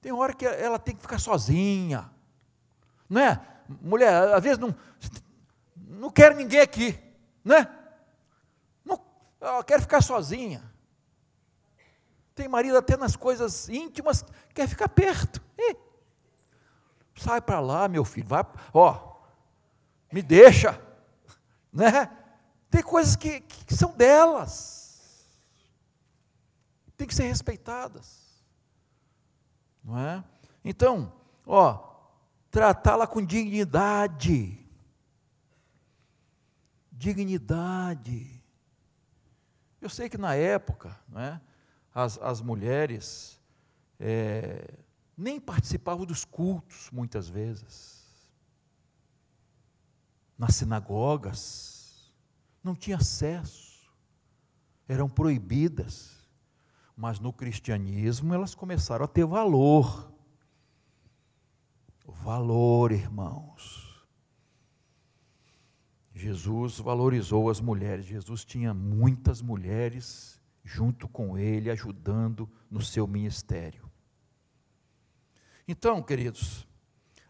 Tem 0.00 0.10
hora 0.10 0.34
que 0.34 0.44
ela 0.44 0.80
tem 0.80 0.96
que 0.96 1.02
ficar 1.02 1.20
sozinha, 1.20 2.10
não 3.08 3.20
é? 3.20 3.40
Mulher, 3.80 4.12
às 4.34 4.42
vezes 4.42 4.58
não, 4.58 4.74
não 5.76 6.10
quer 6.10 6.34
ninguém 6.34 6.58
aqui, 6.58 6.98
né? 7.44 7.72
Não, 8.84 9.00
ela 9.40 9.62
quer 9.62 9.80
ficar 9.80 10.02
sozinha. 10.02 10.71
Tem 12.34 12.48
marido 12.48 12.76
até 12.76 12.96
nas 12.96 13.16
coisas 13.16 13.68
íntimas, 13.68 14.24
quer 14.54 14.68
ficar 14.68 14.88
perto. 14.88 15.42
Sai 17.14 17.40
para 17.40 17.60
lá, 17.60 17.88
meu 17.88 18.04
filho, 18.04 18.26
vai, 18.26 18.44
ó, 18.72 19.16
me 20.12 20.22
deixa, 20.22 20.80
né? 21.72 22.10
Tem 22.70 22.82
coisas 22.82 23.16
que, 23.16 23.40
que 23.40 23.74
são 23.74 23.92
delas, 23.92 25.28
tem 26.96 27.06
que 27.06 27.14
ser 27.14 27.24
respeitadas, 27.24 28.42
não 29.84 29.98
é? 29.98 30.24
Então, 30.64 31.12
ó, 31.46 31.92
tratá-la 32.50 33.06
com 33.06 33.24
dignidade, 33.24 34.58
dignidade. 36.90 38.42
Eu 39.80 39.90
sei 39.90 40.08
que 40.08 40.16
na 40.16 40.34
época, 40.34 40.98
não 41.08 41.20
é? 41.20 41.40
As, 41.94 42.18
as 42.18 42.40
mulheres 42.40 43.40
é, 43.98 44.78
nem 45.16 45.40
participavam 45.40 46.06
dos 46.06 46.24
cultos, 46.24 46.90
muitas 46.90 47.28
vezes. 47.28 48.02
Nas 50.36 50.56
sinagogas, 50.56 52.12
não 52.64 52.74
tinha 52.74 52.96
acesso, 52.96 53.92
eram 54.88 55.08
proibidas. 55.08 56.20
Mas 56.96 57.18
no 57.18 57.32
cristianismo 57.32 58.34
elas 58.34 58.54
começaram 58.54 59.04
a 59.04 59.08
ter 59.08 59.24
valor. 59.24 60.12
Valor, 62.06 62.92
irmãos. 62.92 63.92
Jesus 66.14 66.78
valorizou 66.78 67.48
as 67.48 67.60
mulheres. 67.60 68.04
Jesus 68.04 68.44
tinha 68.44 68.74
muitas 68.74 69.40
mulheres 69.40 70.41
junto 70.64 71.08
com 71.08 71.36
ele, 71.36 71.70
ajudando 71.70 72.48
no 72.70 72.80
seu 72.80 73.06
ministério. 73.06 73.90
Então, 75.66 76.02
queridos, 76.02 76.66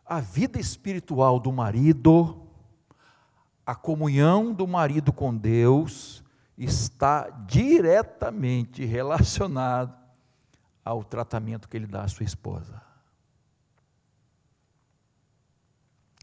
a 0.04 0.20
vida 0.20 0.58
espiritual 0.58 1.38
do 1.38 1.52
marido, 1.52 2.46
a 3.64 3.74
comunhão 3.74 4.52
do 4.52 4.66
marido 4.66 5.12
com 5.12 5.36
Deus, 5.36 6.22
está 6.56 7.30
diretamente 7.30 8.84
relacionado 8.84 9.96
ao 10.84 11.04
tratamento 11.04 11.68
que 11.68 11.76
ele 11.76 11.86
dá 11.86 12.02
à 12.02 12.08
sua 12.08 12.24
esposa. 12.24 12.82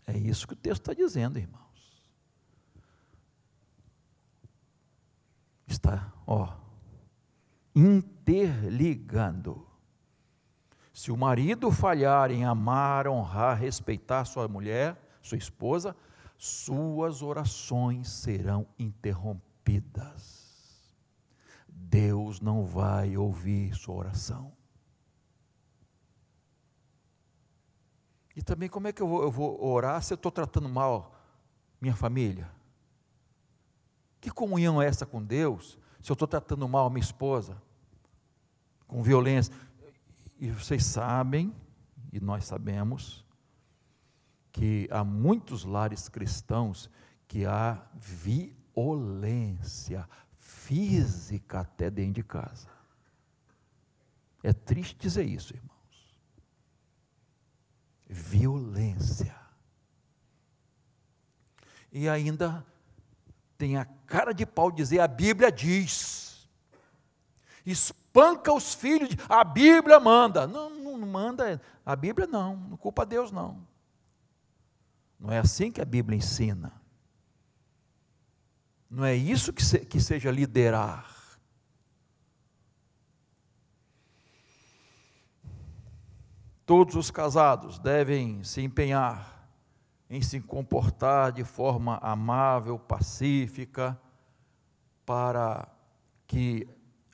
É 0.06 0.18
isso 0.18 0.48
que 0.48 0.54
o 0.54 0.58
texto 0.58 0.82
está 0.82 0.94
dizendo, 0.94 1.38
irmãos. 1.38 2.04
Está, 5.68 6.12
ó, 6.26 6.59
interligando. 7.76 9.68
Se 10.94 11.12
o 11.12 11.18
marido 11.18 11.72
falhar 11.72 12.32
em 12.32 12.44
amar, 12.44 13.08
honrar, 13.08 13.58
respeitar 13.58 14.26
sua 14.26 14.48
mulher, 14.48 14.98
sua 15.22 15.38
esposa, 15.38 15.96
suas 16.38 17.22
orações 17.22 18.10
serão 18.10 18.68
interrompidas. 18.78 20.40
Deus 21.68 22.40
não 22.42 22.66
vai 22.66 23.18
ouvir 23.18 23.74
sua 23.76 23.96
oração. 23.96 24.52
E 28.36 28.42
também, 28.42 28.70
como 28.70 28.88
é 28.88 28.94
que 28.94 29.02
eu 29.02 29.08
vou, 29.08 29.24
eu 29.24 29.32
vou 29.32 29.62
orar 29.66 30.02
se 30.02 30.14
eu 30.14 30.16
estou 30.16 30.32
tratando 30.32 30.70
mal 30.70 31.14
minha 31.82 31.96
família? 31.96 32.50
Que 34.22 34.30
comunhão 34.30 34.82
é 34.82 34.88
essa 34.88 35.06
com 35.06 35.24
Deus 35.24 35.78
se 36.02 36.12
eu 36.12 36.14
estou 36.14 36.28
tratando 36.28 36.68
mal 36.68 36.88
a 36.88 36.90
minha 36.90 37.02
esposa, 37.02 37.62
com 38.88 39.04
violência. 39.04 39.54
E 40.40 40.50
vocês 40.52 40.86
sabem, 40.86 41.54
e 42.12 42.20
nós 42.20 42.46
sabemos, 42.46 43.26
que 44.52 44.88
há 44.92 45.04
muitos 45.04 45.64
lares 45.64 46.10
cristãos 46.10 46.90
que 47.28 47.46
há 47.46 47.82
violência 48.74 50.10
física 50.36 51.60
até 51.62 51.90
dentro 51.90 52.14
de 52.14 52.24
casa. 52.24 52.68
É 54.42 54.52
triste 54.54 54.98
dizer 54.98 55.26
isso, 55.26 55.54
irmãos. 55.54 55.70
Violência. 58.08 59.36
E 61.92 62.08
ainda 62.08 62.66
tem 63.60 63.76
a 63.76 63.84
cara 64.08 64.34
de 64.34 64.46
pau 64.46 64.72
dizer: 64.72 65.02
a 65.02 65.08
Bíblia 65.08 65.52
diz. 65.52 66.50
Espanca 67.66 68.54
os 68.54 68.74
filhos, 68.74 69.10
a 69.28 69.44
Bíblia 69.44 70.00
manda. 70.00 70.48
Não, 70.48 70.70
não 70.70 71.06
manda, 71.06 71.62
a 71.86 71.96
Bíblia 71.96 72.26
não, 72.26 72.56
não 72.56 72.78
culpa 72.78 73.06
Deus 73.06 73.32
não. 73.32 73.68
Não 75.20 75.32
é 75.32 75.40
assim 75.40 75.70
que 75.72 75.82
a 75.82 75.86
Bíblia 75.86 76.18
ensina. 76.18 76.82
Não 78.90 79.04
é 79.04 79.14
isso 79.14 79.52
que, 79.52 79.64
se, 79.64 79.80
que 79.80 80.00
seja 80.00 80.32
liderar. 80.32 81.38
Todos 86.66 86.96
os 86.96 87.12
casados 87.12 87.78
devem 87.78 88.42
se 88.44 88.62
empenhar 88.62 89.39
em 90.10 90.22
se 90.22 90.42
comportar 90.42 91.32
de 91.32 91.44
forma 91.44 91.98
amável, 92.02 92.80
pacífica, 92.80 94.00
para 95.06 95.68
que 96.26 96.68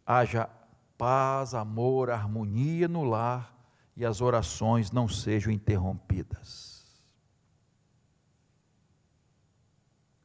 haja 0.06 0.50
paz, 0.98 1.54
amor, 1.54 2.10
harmonia 2.10 2.88
no 2.88 3.04
lar 3.04 3.54
e 3.96 4.06
as 4.06 4.22
orações 4.22 4.92
não 4.92 5.08
sejam 5.08 5.52
interrompidas. 5.52 6.86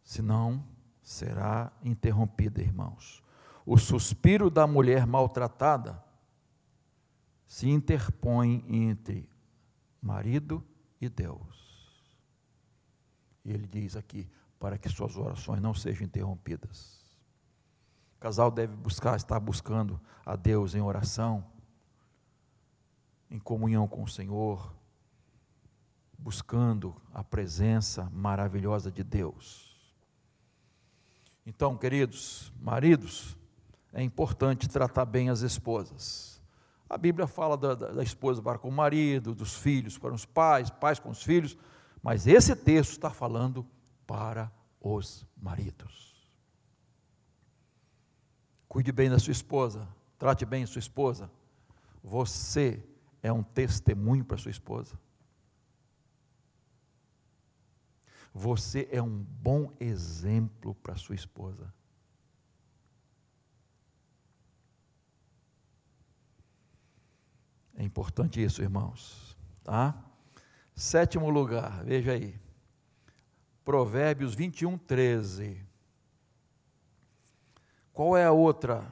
Senão, 0.05 0.65
será 1.03 1.73
interrompida, 1.85 2.61
irmãos. 2.61 3.23
O 3.65 3.79
suspiro 3.79 4.51
da 4.51 4.67
mulher 4.67 5.07
maltratada 5.07 6.03
se 7.47 7.69
interpõe 7.69 8.65
entre 8.69 9.29
marido 10.03 10.65
e 11.01 11.09
Deus. 11.09 11.70
E 13.44 13.53
ele 13.53 13.66
diz 13.66 13.96
aqui: 13.96 14.29
para 14.59 14.76
que 14.76 14.88
suas 14.88 15.16
orações 15.16 15.61
não 15.61 15.74
sejam 15.74 16.07
interrompidas. 16.07 17.00
O 18.16 18.20
casal 18.20 18.50
deve 18.50 18.76
buscar, 18.76 19.16
estar 19.16 19.40
buscando 19.40 19.98
a 20.24 20.37
Deus 20.37 20.74
em 20.74 20.83
oração, 20.83 21.44
em 23.31 23.38
comunhão 23.38 23.88
com 23.88 24.03
o 24.03 24.09
Senhor, 24.09 24.74
buscando 26.18 26.94
a 27.14 27.24
presença 27.24 28.11
maravilhosa 28.12 28.90
de 28.90 29.03
Deus. 29.03 29.70
Então, 31.46 31.76
queridos 31.76 32.53
maridos, 32.61 33.37
é 33.92 34.03
importante 34.03 34.68
tratar 34.68 35.07
bem 35.07 35.31
as 35.31 35.40
esposas. 35.40 36.40
A 36.88 36.98
Bíblia 36.98 37.26
fala 37.26 37.57
da, 37.57 37.74
da, 37.74 37.92
da 37.92 38.03
esposa 38.03 38.42
para 38.42 38.59
com 38.59 38.68
o 38.68 38.72
marido, 38.72 39.35
dos 39.35 39.57
filhos 39.57 39.96
para 39.96 40.12
os 40.12 40.26
pais, 40.26 40.68
pais 40.68 40.98
com 40.98 41.09
os 41.09 41.22
filhos, 41.22 41.57
mas 42.03 42.27
esse 42.27 42.55
texto 42.57 42.93
está 42.93 43.11
falando 43.11 43.67
para 44.07 44.51
os 44.81 45.27
maridos. 45.37 46.11
Cuide 48.69 48.93
bem 48.93 49.11
da 49.11 49.19
sua 49.19 49.33
esposa, 49.33 49.87
trate 50.19 50.47
bem 50.47 50.63
a 50.63 50.67
sua 50.67 50.79
esposa. 50.79 51.31
Você 52.03 52.83
é 53.23 53.33
um 53.33 53.43
testemunho 53.43 54.25
para 54.25 54.39
sua 54.39 54.51
esposa. 54.51 54.99
Você 58.33 58.89
é 58.93 59.03
um 59.03 59.19
bom 59.19 59.73
exemplo 59.81 60.75
para 60.77 60.97
sua 60.97 61.17
esposa. 61.17 61.73
É 67.75 67.83
importante 67.83 68.43
isso, 68.43 68.63
irmãos, 68.63 69.37
tá? 69.65 70.10
Sétimo 70.81 71.29
lugar, 71.29 71.85
veja 71.85 72.12
aí. 72.12 72.35
Provérbios 73.62 74.35
21, 74.35 74.79
13. 74.79 75.62
Qual 77.93 78.16
é 78.16 78.25
a 78.25 78.33
outra 78.33 78.90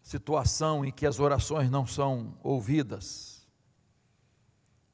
situação 0.00 0.84
em 0.84 0.90
que 0.90 1.04
as 1.04 1.20
orações 1.20 1.70
não 1.70 1.86
são 1.86 2.38
ouvidas 2.42 3.46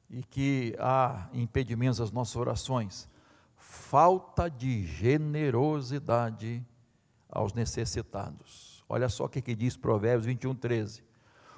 e 0.09 0.21
que 0.21 0.75
há 0.77 1.29
impedimentos 1.31 2.01
às 2.01 2.11
nossas 2.11 2.35
orações? 2.35 3.09
falta 3.63 4.49
de 4.49 4.85
generosidade 4.85 6.65
aos 7.29 7.53
necessitados. 7.53 8.83
Olha 8.89 9.07
só 9.07 9.25
o 9.25 9.29
que, 9.29 9.55
diz 9.55 9.77
Provérbios 9.77 10.25
21, 10.25 10.53
13. 10.53 11.03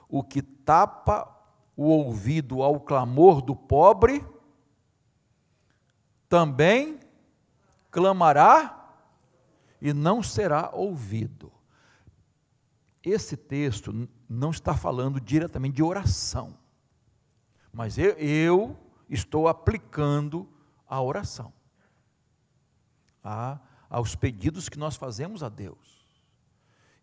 O 0.07 0.23
que 0.23 0.41
tapa 0.41 1.34
o 1.75 1.85
ouvido 1.85 2.61
ao 2.61 2.79
clamor 2.79 3.41
do 3.41 3.55
pobre, 3.55 4.25
também 6.29 6.99
clamará 7.91 8.93
e 9.81 9.93
não 9.93 10.23
será 10.23 10.69
ouvido. 10.73 11.51
Esse 13.03 13.38
texto 13.38 14.09
não 14.27 14.49
está 14.49 14.75
falando 14.75 15.19
diretamente 15.19 15.75
de 15.75 15.83
oração, 15.83 16.57
mas 17.71 17.97
eu, 17.97 18.11
eu 18.17 18.77
estou 19.09 19.47
aplicando 19.47 20.49
a 20.88 21.01
oração 21.01 21.53
a, 23.23 23.59
aos 23.89 24.15
pedidos 24.15 24.69
que 24.69 24.79
nós 24.79 24.95
fazemos 24.95 25.43
a 25.43 25.49
Deus. 25.49 26.05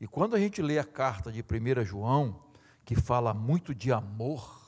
E 0.00 0.06
quando 0.06 0.34
a 0.34 0.38
gente 0.38 0.60
lê 0.60 0.78
a 0.78 0.84
carta 0.84 1.30
de 1.30 1.42
1 1.42 1.84
João, 1.84 2.42
que 2.84 2.96
fala 2.96 3.32
muito 3.32 3.74
de 3.74 3.92
amor 3.92 4.61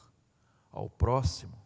ao 0.75 0.91
próximo, 0.91 1.57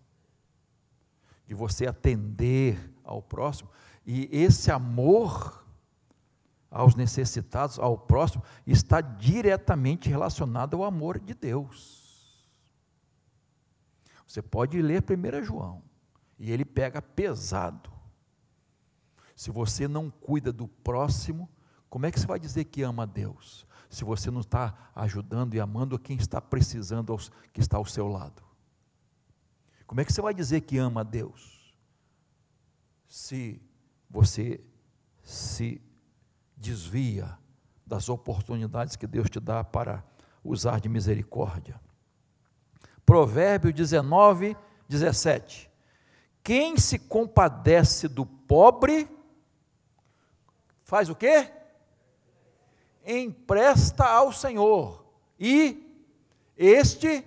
de 1.46 1.54
você 1.54 1.86
atender 1.86 2.94
ao 3.02 3.22
próximo, 3.22 3.70
e 4.06 4.28
esse 4.30 4.70
amor 4.70 5.66
aos 6.70 6.94
necessitados, 6.94 7.78
ao 7.78 7.96
próximo, 7.96 8.44
está 8.66 9.00
diretamente 9.00 10.10
relacionado 10.10 10.76
ao 10.76 10.84
amor 10.84 11.18
de 11.18 11.32
Deus. 11.32 12.46
Você 14.26 14.42
pode 14.42 14.80
ler 14.82 15.02
1 15.02 15.42
João, 15.42 15.82
e 16.38 16.52
ele 16.52 16.66
pega 16.66 17.00
pesado. 17.00 17.90
Se 19.34 19.50
você 19.50 19.88
não 19.88 20.10
cuida 20.10 20.52
do 20.52 20.68
próximo, 20.68 21.48
como 21.88 22.04
é 22.04 22.10
que 22.10 22.20
você 22.20 22.26
vai 22.26 22.38
dizer 22.38 22.64
que 22.64 22.82
ama 22.82 23.04
a 23.04 23.06
Deus? 23.06 23.66
Se 23.88 24.04
você 24.04 24.30
não 24.30 24.40
está 24.40 24.90
ajudando 24.94 25.54
e 25.54 25.60
amando 25.60 25.98
quem 25.98 26.18
está 26.18 26.42
precisando, 26.42 27.16
que 27.54 27.60
está 27.60 27.78
ao 27.78 27.86
seu 27.86 28.06
lado. 28.06 28.47
Como 29.88 30.02
é 30.02 30.04
que 30.04 30.12
você 30.12 30.20
vai 30.20 30.34
dizer 30.34 30.60
que 30.60 30.76
ama 30.76 31.00
a 31.00 31.04
Deus? 31.04 31.74
Se 33.08 33.58
você 34.08 34.60
se 35.22 35.80
desvia 36.54 37.38
das 37.86 38.10
oportunidades 38.10 38.96
que 38.96 39.06
Deus 39.06 39.30
te 39.30 39.40
dá 39.40 39.64
para 39.64 40.04
usar 40.44 40.78
de 40.78 40.90
misericórdia. 40.90 41.80
Provérbio 43.06 43.72
19, 43.72 44.54
17. 44.86 45.70
Quem 46.44 46.76
se 46.76 46.98
compadece 46.98 48.08
do 48.08 48.26
pobre, 48.26 49.08
faz 50.84 51.08
o 51.08 51.14
quê? 51.14 51.50
Empresta 53.06 54.04
ao 54.04 54.34
Senhor, 54.34 55.02
e 55.40 56.06
este 56.58 57.24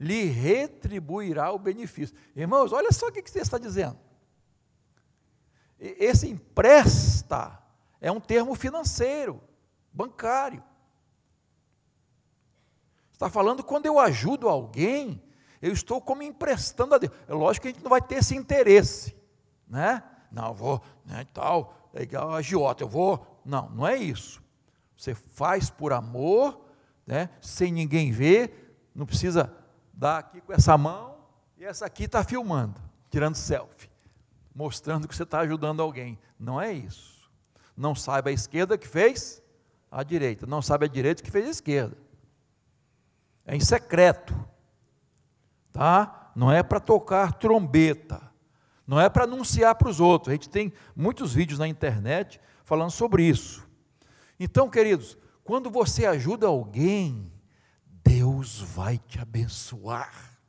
lhe 0.00 0.24
retribuirá 0.24 1.52
o 1.52 1.58
benefício. 1.58 2.16
Irmãos, 2.34 2.72
olha 2.72 2.90
só 2.90 3.08
o 3.08 3.12
que 3.12 3.20
você 3.30 3.40
está 3.40 3.58
dizendo. 3.58 3.98
Esse 5.78 6.26
empresta 6.26 7.62
é 8.00 8.10
um 8.10 8.18
termo 8.18 8.54
financeiro, 8.54 9.42
bancário. 9.92 10.62
Está 13.12 13.28
falando 13.28 13.62
quando 13.62 13.84
eu 13.84 13.98
ajudo 13.98 14.48
alguém, 14.48 15.22
eu 15.60 15.72
estou 15.72 16.00
como 16.00 16.22
emprestando 16.22 16.94
a 16.94 16.98
Deus. 16.98 17.12
É 17.28 17.34
lógico 17.34 17.64
que 17.64 17.68
a 17.68 17.72
gente 17.72 17.82
não 17.82 17.90
vai 17.90 18.00
ter 18.00 18.16
esse 18.16 18.34
interesse, 18.34 19.14
né? 19.68 20.02
Não, 20.32 20.54
vou, 20.54 20.80
né, 21.04 21.26
tal, 21.34 21.90
é 21.92 22.02
igual 22.02 22.30
a 22.30 22.36
agiota, 22.36 22.84
eu 22.84 22.88
vou. 22.88 23.42
Não, 23.44 23.68
não 23.70 23.86
é 23.86 23.96
isso. 23.96 24.42
Você 24.96 25.14
faz 25.14 25.68
por 25.68 25.92
amor, 25.92 26.64
né, 27.06 27.28
sem 27.42 27.70
ninguém 27.70 28.10
ver, 28.10 28.88
não 28.94 29.04
precisa 29.04 29.59
dar 30.00 30.16
aqui 30.16 30.40
com 30.40 30.50
essa 30.54 30.78
mão 30.78 31.14
e 31.58 31.64
essa 31.64 31.84
aqui 31.84 32.04
está 32.04 32.24
filmando, 32.24 32.80
tirando 33.10 33.34
selfie, 33.34 33.90
mostrando 34.54 35.06
que 35.06 35.14
você 35.14 35.24
está 35.24 35.40
ajudando 35.40 35.82
alguém. 35.82 36.18
Não 36.38 36.58
é 36.58 36.72
isso. 36.72 37.30
Não 37.76 37.94
sabe 37.94 38.30
a 38.30 38.32
esquerda 38.32 38.78
que 38.78 38.88
fez 38.88 39.42
a 39.90 40.02
direita, 40.02 40.46
não 40.46 40.62
sabe 40.62 40.86
a 40.86 40.88
direita 40.88 41.22
que 41.22 41.30
fez 41.30 41.46
a 41.46 41.50
esquerda. 41.50 41.98
É 43.44 43.54
em 43.54 43.60
secreto. 43.60 44.34
Tá? 45.70 46.32
Não 46.34 46.50
é 46.50 46.62
para 46.62 46.80
tocar 46.80 47.34
trombeta. 47.34 48.22
Não 48.86 48.98
é 48.98 49.10
para 49.10 49.24
anunciar 49.24 49.74
para 49.74 49.90
os 49.90 50.00
outros. 50.00 50.30
A 50.30 50.32
gente 50.32 50.48
tem 50.48 50.72
muitos 50.96 51.34
vídeos 51.34 51.58
na 51.58 51.68
internet 51.68 52.40
falando 52.64 52.90
sobre 52.90 53.24
isso. 53.24 53.68
Então, 54.38 54.70
queridos, 54.70 55.18
quando 55.44 55.68
você 55.68 56.06
ajuda 56.06 56.46
alguém, 56.46 57.30
Deus 58.40 58.60
vai 58.60 58.96
te 58.96 59.18
abençoar. 59.18 60.40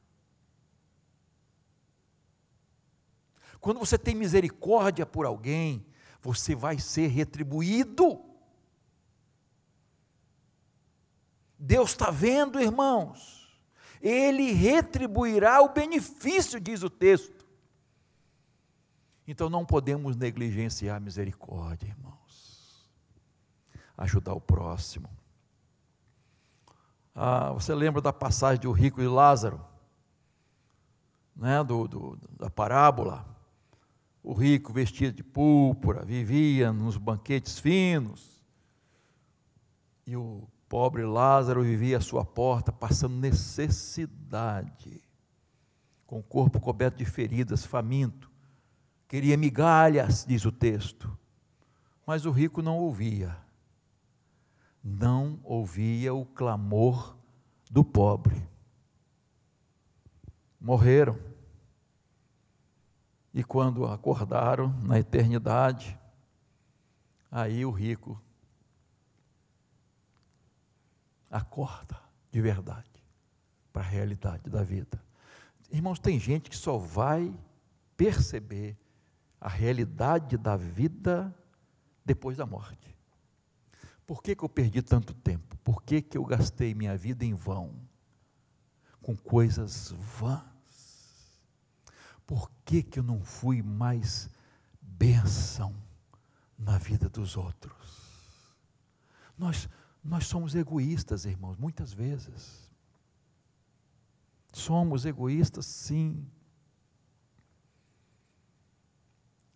Quando 3.59 3.79
você 3.79 3.97
tem 3.97 4.15
misericórdia 4.15 5.05
por 5.05 5.25
alguém, 5.25 5.85
você 6.21 6.55
vai 6.55 6.79
ser 6.79 7.07
retribuído. 7.07 8.23
Deus 11.59 11.89
está 11.89 12.09
vendo, 12.09 12.61
irmãos. 12.61 13.61
Ele 14.01 14.53
retribuirá 14.53 15.61
o 15.61 15.73
benefício, 15.73 16.61
diz 16.61 16.83
o 16.83 16.89
texto. 16.89 17.45
Então 19.27 19.49
não 19.49 19.65
podemos 19.65 20.15
negligenciar 20.15 20.95
a 20.95 20.99
misericórdia, 20.99 21.87
irmãos. 21.87 22.89
Ajudar 23.97 24.33
o 24.33 24.41
próximo. 24.41 25.20
Ah, 27.13 27.51
você 27.51 27.73
lembra 27.75 28.01
da 28.01 28.13
passagem 28.13 28.61
do 28.61 28.71
rico 28.71 29.01
e 29.01 29.07
Lázaro? 29.07 29.59
Né, 31.35 31.63
do, 31.63 31.87
do, 31.87 32.19
da 32.37 32.49
parábola? 32.49 33.25
O 34.23 34.33
rico 34.33 34.71
vestido 34.71 35.15
de 35.15 35.23
púrpura, 35.23 36.05
vivia 36.05 36.71
nos 36.71 36.97
banquetes 36.97 37.59
finos. 37.59 38.41
E 40.05 40.15
o 40.15 40.47
pobre 40.69 41.03
Lázaro 41.03 41.63
vivia 41.63 41.97
à 41.97 42.01
sua 42.01 42.23
porta, 42.23 42.71
passando 42.71 43.15
necessidade, 43.15 45.01
com 46.05 46.19
o 46.19 46.23
corpo 46.23 46.59
coberto 46.59 46.97
de 46.97 47.05
feridas, 47.05 47.65
faminto. 47.65 48.31
Queria 49.07 49.35
migalhas, 49.35 50.25
diz 50.25 50.45
o 50.45 50.51
texto. 50.51 51.17
Mas 52.05 52.25
o 52.25 52.31
rico 52.31 52.61
não 52.61 52.77
ouvia. 52.77 53.37
Não 54.83 55.39
ouvia 55.43 56.13
o 56.13 56.25
clamor 56.25 57.15
do 57.69 57.83
pobre. 57.83 58.49
Morreram 60.59 61.17
e 63.33 63.43
quando 63.43 63.85
acordaram 63.85 64.69
na 64.83 64.99
eternidade, 64.99 65.97
aí 67.31 67.65
o 67.65 67.71
rico 67.71 68.21
acorda 71.29 71.97
de 72.29 72.41
verdade 72.41 72.89
para 73.71 73.81
a 73.81 73.85
realidade 73.85 74.49
da 74.49 74.63
vida. 74.63 75.01
Irmãos, 75.71 75.99
tem 75.99 76.19
gente 76.19 76.49
que 76.49 76.57
só 76.57 76.77
vai 76.77 77.33
perceber 77.95 78.77
a 79.39 79.47
realidade 79.47 80.37
da 80.37 80.57
vida 80.57 81.33
depois 82.03 82.37
da 82.37 82.45
morte. 82.45 82.90
Por 84.11 84.21
que, 84.21 84.35
que 84.35 84.43
eu 84.43 84.49
perdi 84.49 84.81
tanto 84.81 85.13
tempo? 85.13 85.55
Por 85.59 85.81
que, 85.81 86.01
que 86.01 86.17
eu 86.17 86.25
gastei 86.25 86.75
minha 86.75 86.97
vida 86.97 87.23
em 87.23 87.33
vão? 87.33 87.73
Com 89.01 89.15
coisas 89.15 89.93
vãs 90.19 90.51
por 92.27 92.51
que, 92.65 92.83
que 92.83 92.99
eu 92.99 93.03
não 93.03 93.23
fui 93.23 93.61
mais 93.61 94.29
bênção 94.81 95.73
na 96.57 96.77
vida 96.77 97.07
dos 97.07 97.37
outros? 97.37 98.11
Nós, 99.37 99.69
nós 100.03 100.27
somos 100.27 100.55
egoístas, 100.55 101.23
irmãos, 101.23 101.55
muitas 101.55 101.93
vezes. 101.93 102.69
Somos 104.51 105.05
egoístas, 105.05 105.65
sim. 105.65 106.29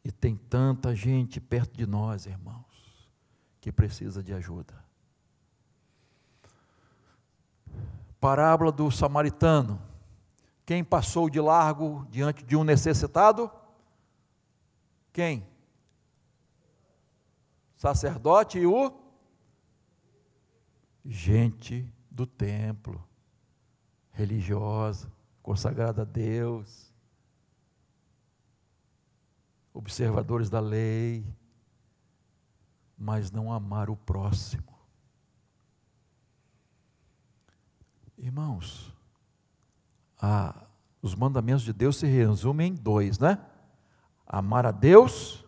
E 0.02 0.14
tem 0.14 0.38
tanta 0.38 0.96
gente 0.96 1.42
perto 1.42 1.76
de 1.76 1.86
nós, 1.86 2.26
irmãos, 2.26 2.75
que 3.66 3.72
precisa 3.72 4.22
de 4.22 4.32
ajuda. 4.32 4.76
Parábola 8.20 8.72
do 8.72 8.92
samaritano 8.92 9.82
quem 10.64 10.84
passou 10.84 11.32
de 11.32 11.42
largo 11.42 12.06
diante 12.12 12.44
de 12.44 12.56
um 12.56 12.64
necessitado? 12.64 13.50
Quem? 15.12 15.48
Sacerdote 17.76 18.60
e 18.60 18.68
o 18.68 18.94
gente 21.04 21.92
do 22.12 22.28
templo, 22.28 23.04
religiosa, 24.12 25.12
consagrada 25.42 26.04
a 26.04 26.06
Deus. 26.06 26.94
Observadores 29.74 30.52
da 30.52 30.60
lei, 30.60 31.26
mas 32.98 33.32
não 33.32 33.52
amar 33.52 33.90
o 33.90 33.96
próximo. 33.96 34.74
Irmãos, 38.18 38.94
a, 40.20 40.66
os 41.02 41.14
mandamentos 41.14 41.64
de 41.64 41.74
Deus 41.74 41.98
se 41.98 42.08
resumem 42.08 42.72
em 42.72 42.76
dois, 42.76 43.20
né? 43.20 43.44
Amar 44.26 44.66
a 44.66 44.72
Deus, 44.72 45.46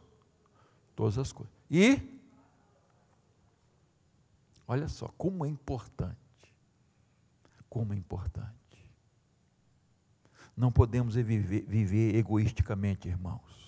todas 0.95 1.17
as 1.17 1.31
coisas. 1.31 1.53
E, 1.71 2.21
olha 4.67 4.87
só, 4.87 5.07
como 5.17 5.45
é 5.45 5.49
importante. 5.49 6.17
Como 7.69 7.93
é 7.93 7.95
importante. 7.95 8.55
Não 10.55 10.71
podemos 10.71 11.15
viver, 11.15 11.65
viver 11.67 12.15
egoisticamente, 12.15 13.07
irmãos. 13.07 13.66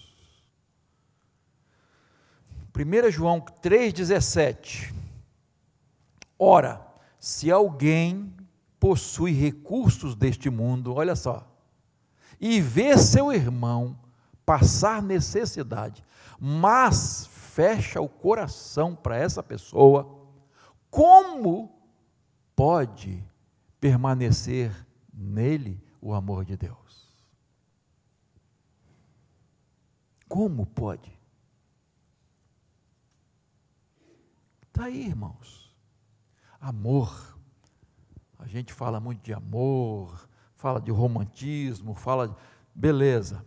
1 2.80 3.12
João 3.12 3.42
3,17. 3.42 4.94
Ora, 6.38 6.86
se 7.20 7.52
alguém 7.52 8.34
possui 8.80 9.32
recursos 9.34 10.16
deste 10.16 10.50
mundo, 10.50 10.94
olha 10.94 11.16
só, 11.16 11.46
e 12.40 12.62
vê 12.62 12.98
seu 12.98 13.34
irmão 13.34 14.00
passar 14.46 15.04
necessidade, 15.04 16.04
mas 16.40 17.28
fecha 17.28 18.00
o 18.00 18.08
coração 18.08 18.96
para 18.96 19.18
essa 19.18 19.44
pessoa, 19.44 20.18
como 20.90 21.78
pode 22.56 23.22
permanecer 23.82 24.74
nele 25.14 25.84
o 26.02 26.14
amor 26.14 26.46
de 26.46 26.56
Deus? 26.56 27.14
Como 30.30 30.66
pode? 30.66 31.19
Está 34.80 34.88
aí, 34.88 35.08
irmãos. 35.08 35.76
Amor 36.58 37.38
a 38.40 38.48
gente 38.48 38.72
fala 38.72 38.98
muito 38.98 39.22
de 39.22 39.34
amor, 39.34 40.30
fala 40.56 40.80
de 40.80 40.90
romantismo, 40.90 41.94
fala. 41.94 42.30
De... 42.30 42.36
Beleza. 42.74 43.46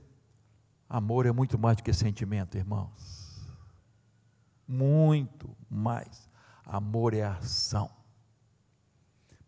Amor 0.87 1.25
é 1.25 1.33
muito 1.33 1.59
mais 1.59 1.79
do 1.79 1.83
que 1.83 1.93
sentimento, 1.95 2.59
irmãos. 2.59 3.49
Muito 4.69 5.57
mais. 5.71 6.29
Amor 6.67 7.15
é 7.15 7.23
ação. 7.23 7.91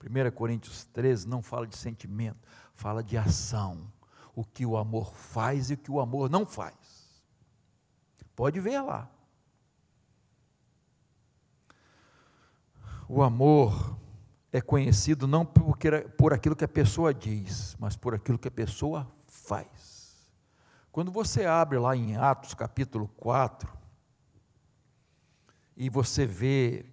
1 0.02 0.30
Coríntios 0.34 0.86
13 0.86 1.28
não 1.28 1.42
fala 1.42 1.66
de 1.66 1.76
sentimento, 1.76 2.40
fala 2.72 3.04
de 3.04 3.18
ação. 3.18 3.92
O 4.34 4.42
que 4.42 4.64
o 4.64 4.78
amor 4.78 5.14
faz 5.14 5.68
e 5.68 5.74
o 5.74 5.76
que 5.76 5.90
o 5.90 6.00
amor 6.00 6.30
não 6.30 6.46
faz. 6.46 7.20
Pode 8.34 8.58
ver 8.58 8.80
lá. 8.80 9.13
O 13.08 13.22
amor 13.22 13.98
é 14.52 14.60
conhecido 14.60 15.26
não 15.26 15.44
porque, 15.44 15.90
por 16.16 16.32
aquilo 16.32 16.56
que 16.56 16.64
a 16.64 16.68
pessoa 16.68 17.12
diz, 17.12 17.76
mas 17.78 17.96
por 17.96 18.14
aquilo 18.14 18.38
que 18.38 18.48
a 18.48 18.52
pessoa 18.52 19.10
faz. 19.26 20.30
Quando 20.92 21.10
você 21.10 21.44
abre 21.44 21.78
lá 21.78 21.96
em 21.96 22.16
Atos 22.16 22.54
capítulo 22.54 23.08
4, 23.16 23.70
e 25.76 25.90
você 25.90 26.24
vê 26.24 26.86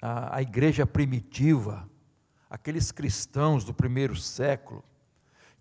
a, 0.00 0.36
a 0.36 0.42
igreja 0.42 0.86
primitiva, 0.86 1.88
aqueles 2.50 2.92
cristãos 2.92 3.64
do 3.64 3.72
primeiro 3.72 4.14
século, 4.14 4.84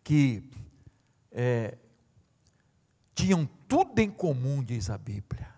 que 0.03 0.51
é, 1.31 1.77
tinham 3.15 3.45
tudo 3.67 3.99
em 3.99 4.11
comum, 4.11 4.61
diz 4.61 4.89
a 4.89 4.97
Bíblia. 4.97 5.52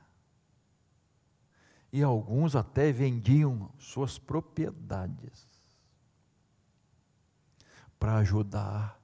E 1.96 2.04
alguns 2.04 2.58
até 2.58 2.92
vendiam 2.92 3.72
suas 3.78 4.20
propriedades 4.20 5.48
para 7.98 8.18
ajudar, 8.18 9.02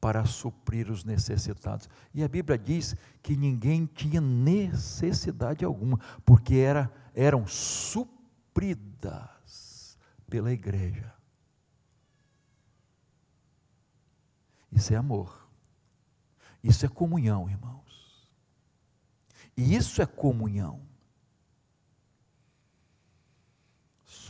para 0.00 0.24
suprir 0.24 0.88
os 0.88 1.02
necessitados. 1.02 1.90
E 2.14 2.22
a 2.22 2.28
Bíblia 2.28 2.56
diz 2.56 2.94
que 3.20 3.34
ninguém 3.34 3.86
tinha 3.86 4.20
necessidade 4.20 5.64
alguma, 5.64 5.98
porque 6.24 6.54
era, 6.54 6.88
eram 7.12 7.44
supridas 7.44 8.38
pela 10.30 10.52
igreja. 10.52 11.12
Isso 14.70 14.94
é 14.94 14.96
amor. 14.96 15.44
Isso 16.62 16.86
é 16.86 16.88
comunhão, 16.88 17.50
irmãos. 17.50 18.30
E 19.56 19.74
isso 19.74 20.00
é 20.00 20.06
comunhão. 20.06 20.91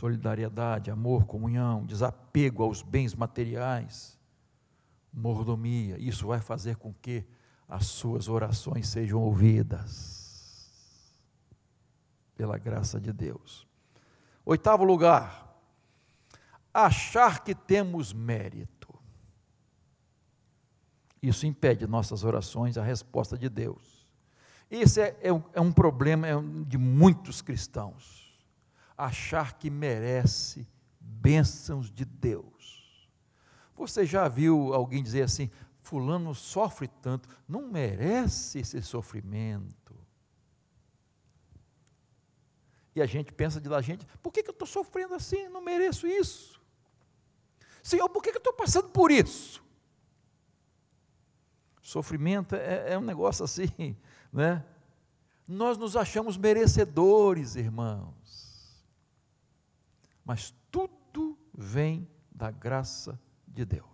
Solidariedade, 0.03 0.91
amor, 0.91 1.25
comunhão, 1.25 1.85
desapego 1.85 2.61
aos 2.61 2.81
bens 2.81 3.15
materiais, 3.15 4.19
mordomia. 5.13 5.97
Isso 5.97 6.27
vai 6.27 6.41
fazer 6.41 6.75
com 6.75 6.93
que 6.95 7.23
as 7.69 7.85
suas 7.85 8.27
orações 8.27 8.89
sejam 8.89 9.21
ouvidas, 9.21 11.17
pela 12.35 12.57
graça 12.57 12.99
de 12.99 13.13
Deus. 13.13 13.65
Oitavo 14.43 14.83
lugar, 14.83 15.57
achar 16.73 17.41
que 17.41 17.55
temos 17.55 18.11
mérito. 18.11 18.93
Isso 21.21 21.47
impede 21.47 21.87
nossas 21.87 22.25
orações, 22.25 22.77
a 22.77 22.83
resposta 22.83 23.37
de 23.37 23.47
Deus. 23.47 24.05
Esse 24.69 24.99
é, 24.99 25.17
é, 25.21 25.31
um, 25.31 25.43
é 25.53 25.61
um 25.61 25.71
problema 25.71 26.27
é 26.27 26.33
de 26.67 26.77
muitos 26.77 27.41
cristãos 27.41 28.22
achar 28.97 29.53
que 29.57 29.69
merece 29.69 30.67
bênçãos 30.99 31.91
de 31.91 32.05
Deus. 32.05 32.99
Você 33.75 34.05
já 34.05 34.27
viu 34.27 34.73
alguém 34.73 35.01
dizer 35.01 35.23
assim: 35.23 35.49
Fulano 35.81 36.33
sofre 36.33 36.87
tanto, 36.87 37.27
não 37.47 37.67
merece 37.67 38.59
esse 38.59 38.81
sofrimento. 38.81 39.93
E 42.95 43.01
a 43.01 43.05
gente 43.07 43.33
pensa 43.33 43.59
de 43.59 43.67
lá, 43.67 43.81
gente, 43.81 44.05
por 44.21 44.31
que, 44.31 44.43
que 44.43 44.49
eu 44.49 44.53
estou 44.53 44.67
sofrendo 44.67 45.15
assim? 45.15 45.49
Não 45.49 45.61
mereço 45.61 46.05
isso. 46.05 46.61
Senhor, 47.81 48.07
por 48.07 48.21
que, 48.21 48.31
que 48.31 48.37
eu 48.37 48.39
estou 48.39 48.53
passando 48.53 48.89
por 48.89 49.11
isso? 49.11 49.63
Sofrimento 51.81 52.55
é, 52.55 52.93
é 52.93 52.97
um 52.97 53.01
negócio 53.01 53.43
assim, 53.43 53.97
né? 54.31 54.63
Nós 55.47 55.77
nos 55.77 55.97
achamos 55.97 56.37
merecedores, 56.37 57.55
irmãos 57.55 58.22
mas 60.25 60.53
tudo 60.71 61.37
vem 61.53 62.07
da 62.31 62.49
graça 62.49 63.19
de 63.47 63.65
Deus. 63.65 63.93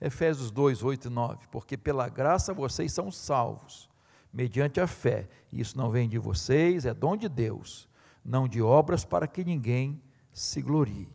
Efésios 0.00 0.50
2, 0.50 0.82
8 0.82 1.08
e 1.08 1.10
9, 1.10 1.46
porque 1.50 1.76
pela 1.76 2.08
graça 2.08 2.54
vocês 2.54 2.92
são 2.92 3.10
salvos, 3.10 3.90
mediante 4.32 4.80
a 4.80 4.86
fé, 4.86 5.28
isso 5.52 5.76
não 5.76 5.90
vem 5.90 6.08
de 6.08 6.18
vocês, 6.18 6.86
é 6.86 6.94
dom 6.94 7.16
de 7.16 7.28
Deus, 7.28 7.88
não 8.24 8.48
de 8.48 8.62
obras 8.62 9.04
para 9.04 9.26
que 9.26 9.44
ninguém 9.44 10.02
se 10.32 10.62
glorie. 10.62 11.12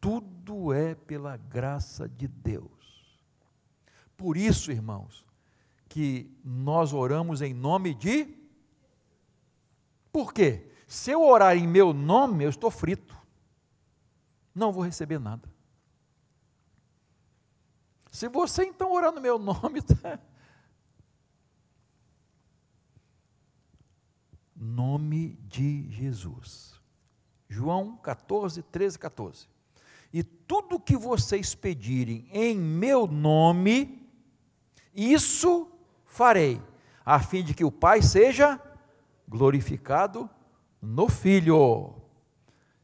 Tudo 0.00 0.72
é 0.72 0.96
pela 0.96 1.36
graça 1.36 2.08
de 2.08 2.26
Deus. 2.26 3.20
Por 4.16 4.36
isso, 4.36 4.72
irmãos, 4.72 5.24
que 5.88 6.28
nós 6.44 6.92
oramos 6.92 7.40
em 7.42 7.54
nome 7.54 7.94
de. 7.94 8.26
Por 10.10 10.32
quê? 10.32 10.71
Se 10.92 11.10
eu 11.10 11.22
orar 11.22 11.56
em 11.56 11.66
meu 11.66 11.94
nome, 11.94 12.44
eu 12.44 12.50
estou 12.50 12.70
frito. 12.70 13.16
Não 14.54 14.70
vou 14.70 14.84
receber 14.84 15.18
nada. 15.18 15.50
Se 18.10 18.28
você 18.28 18.64
então 18.64 18.92
orar 18.92 19.10
no 19.10 19.18
meu 19.18 19.38
nome, 19.38 19.80
tá? 19.80 20.20
nome 24.54 25.38
de 25.48 25.90
Jesus. 25.90 26.78
João 27.48 27.96
14, 27.96 28.62
13, 28.62 28.98
14. 28.98 29.48
E 30.12 30.22
tudo 30.22 30.78
que 30.78 30.94
vocês 30.94 31.54
pedirem 31.54 32.28
em 32.30 32.58
meu 32.58 33.06
nome, 33.06 34.06
isso 34.94 35.72
farei, 36.04 36.60
a 37.02 37.18
fim 37.18 37.42
de 37.42 37.54
que 37.54 37.64
o 37.64 37.72
Pai 37.72 38.02
seja 38.02 38.60
glorificado 39.26 40.28
no 40.82 41.08
Filho. 41.08 41.94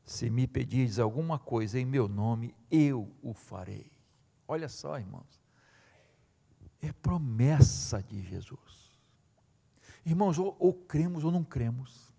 Se 0.04 0.30
me 0.30 0.46
pedires 0.46 0.98
alguma 0.98 1.38
coisa 1.38 1.78
em 1.78 1.84
meu 1.84 2.08
nome, 2.08 2.54
eu 2.70 3.12
o 3.20 3.34
farei. 3.34 3.90
Olha 4.46 4.68
só, 4.68 4.98
irmãos. 4.98 5.42
É 6.80 6.92
promessa 6.92 8.02
de 8.02 8.22
Jesus. 8.22 8.88
Irmãos, 10.06 10.38
ou, 10.38 10.56
ou 10.58 10.72
cremos 10.72 11.24
ou 11.24 11.30
não 11.30 11.44
cremos. 11.44 12.14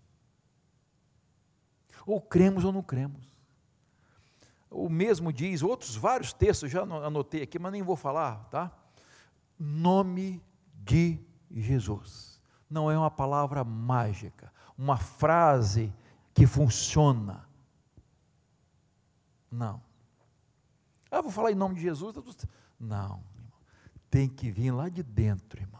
Ou 2.06 2.20
cremos 2.20 2.64
ou 2.64 2.70
não 2.70 2.82
cremos. 2.82 3.26
O 4.70 4.88
mesmo 4.88 5.32
diz, 5.32 5.62
outros 5.62 5.96
vários 5.96 6.32
textos, 6.32 6.70
já 6.70 6.82
anotei 6.82 7.42
aqui, 7.42 7.58
mas 7.58 7.72
nem 7.72 7.82
vou 7.82 7.96
falar, 7.96 8.44
tá? 8.50 8.70
Nome 9.58 10.40
de 10.72 11.18
Jesus. 11.50 12.40
não 12.68 12.88
é 12.88 12.96
uma 12.96 13.10
palavra 13.10 13.64
mágica, 13.64 14.52
uma 14.80 14.96
frase 14.96 15.92
que 16.32 16.46
funciona. 16.46 17.46
Não. 19.50 19.82
Ah, 21.10 21.20
vou 21.20 21.30
falar 21.30 21.52
em 21.52 21.54
nome 21.54 21.74
de 21.74 21.82
Jesus. 21.82 22.16
Não, 22.78 23.22
tem 24.10 24.26
que 24.26 24.50
vir 24.50 24.70
lá 24.70 24.88
de 24.88 25.02
dentro, 25.02 25.60
irmãos. 25.60 25.78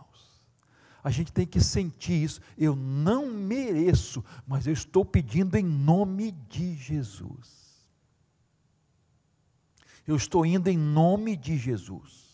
A 1.02 1.08
gente 1.08 1.32
tem 1.32 1.46
que 1.46 1.62
sentir 1.62 2.22
isso. 2.22 2.42
Eu 2.58 2.76
não 2.76 3.32
mereço, 3.32 4.22
mas 4.46 4.66
eu 4.66 4.72
estou 4.74 5.02
pedindo 5.02 5.56
em 5.56 5.64
nome 5.64 6.32
de 6.32 6.74
Jesus. 6.74 7.88
Eu 10.06 10.14
estou 10.14 10.44
indo 10.44 10.68
em 10.68 10.76
nome 10.76 11.36
de 11.36 11.56
Jesus. 11.56 12.28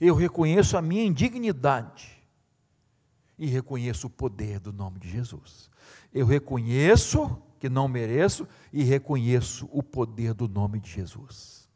Eu 0.00 0.14
reconheço 0.14 0.76
a 0.76 0.82
minha 0.82 1.04
indignidade 1.04 2.19
e 3.40 3.46
reconheço 3.46 4.06
o 4.06 4.10
poder 4.10 4.60
do 4.60 4.70
nome 4.70 4.98
de 4.98 5.08
Jesus. 5.08 5.70
Eu 6.12 6.26
reconheço 6.26 7.42
que 7.58 7.70
não 7.70 7.88
mereço 7.88 8.46
e 8.70 8.82
reconheço 8.82 9.66
o 9.72 9.82
poder 9.82 10.34
do 10.34 10.46
nome 10.46 10.78
de 10.78 10.90
Jesus. 10.90 11.66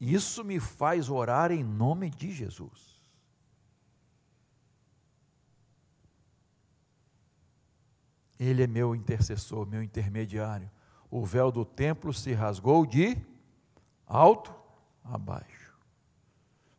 Isso 0.00 0.44
me 0.44 0.60
faz 0.60 1.10
orar 1.10 1.50
em 1.50 1.64
nome 1.64 2.10
de 2.10 2.30
Jesus. 2.30 2.96
Ele 8.38 8.62
é 8.62 8.68
meu 8.68 8.94
intercessor, 8.94 9.66
meu 9.66 9.82
intermediário. 9.82 10.70
O 11.10 11.26
véu 11.26 11.50
do 11.50 11.64
templo 11.64 12.14
se 12.14 12.32
rasgou 12.32 12.86
de 12.86 13.16
alto 14.06 14.54
a 15.02 15.18
baixo. 15.18 15.57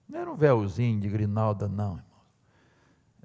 Não 0.09 0.19
era 0.19 0.31
um 0.31 0.35
véuzinho 0.35 0.99
de 0.99 1.07
grinalda, 1.07 1.69
não, 1.69 1.91
irmão. 1.91 2.03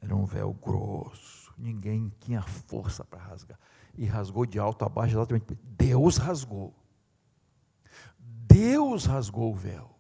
Era 0.01 0.15
um 0.15 0.25
véu 0.25 0.53
grosso 0.53 1.45
ninguém 1.57 2.13
tinha 2.21 2.43
força 2.43 3.05
para 3.05 3.21
rasgar. 3.21 3.59
E 3.97 4.05
rasgou 4.05 4.45
de 4.45 4.59
alto 4.59 4.85
a 4.85 4.89
baixo, 4.89 5.15
exatamente. 5.15 5.59
Deus 5.63 6.17
rasgou. 6.17 6.75
Deus 8.19 9.05
rasgou 9.05 9.53
o 9.53 9.57
véu. 9.57 9.91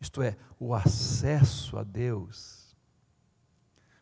Isto 0.00 0.22
é, 0.22 0.36
o 0.58 0.74
acesso 0.74 1.78
a 1.78 1.82
Deus 1.82 2.74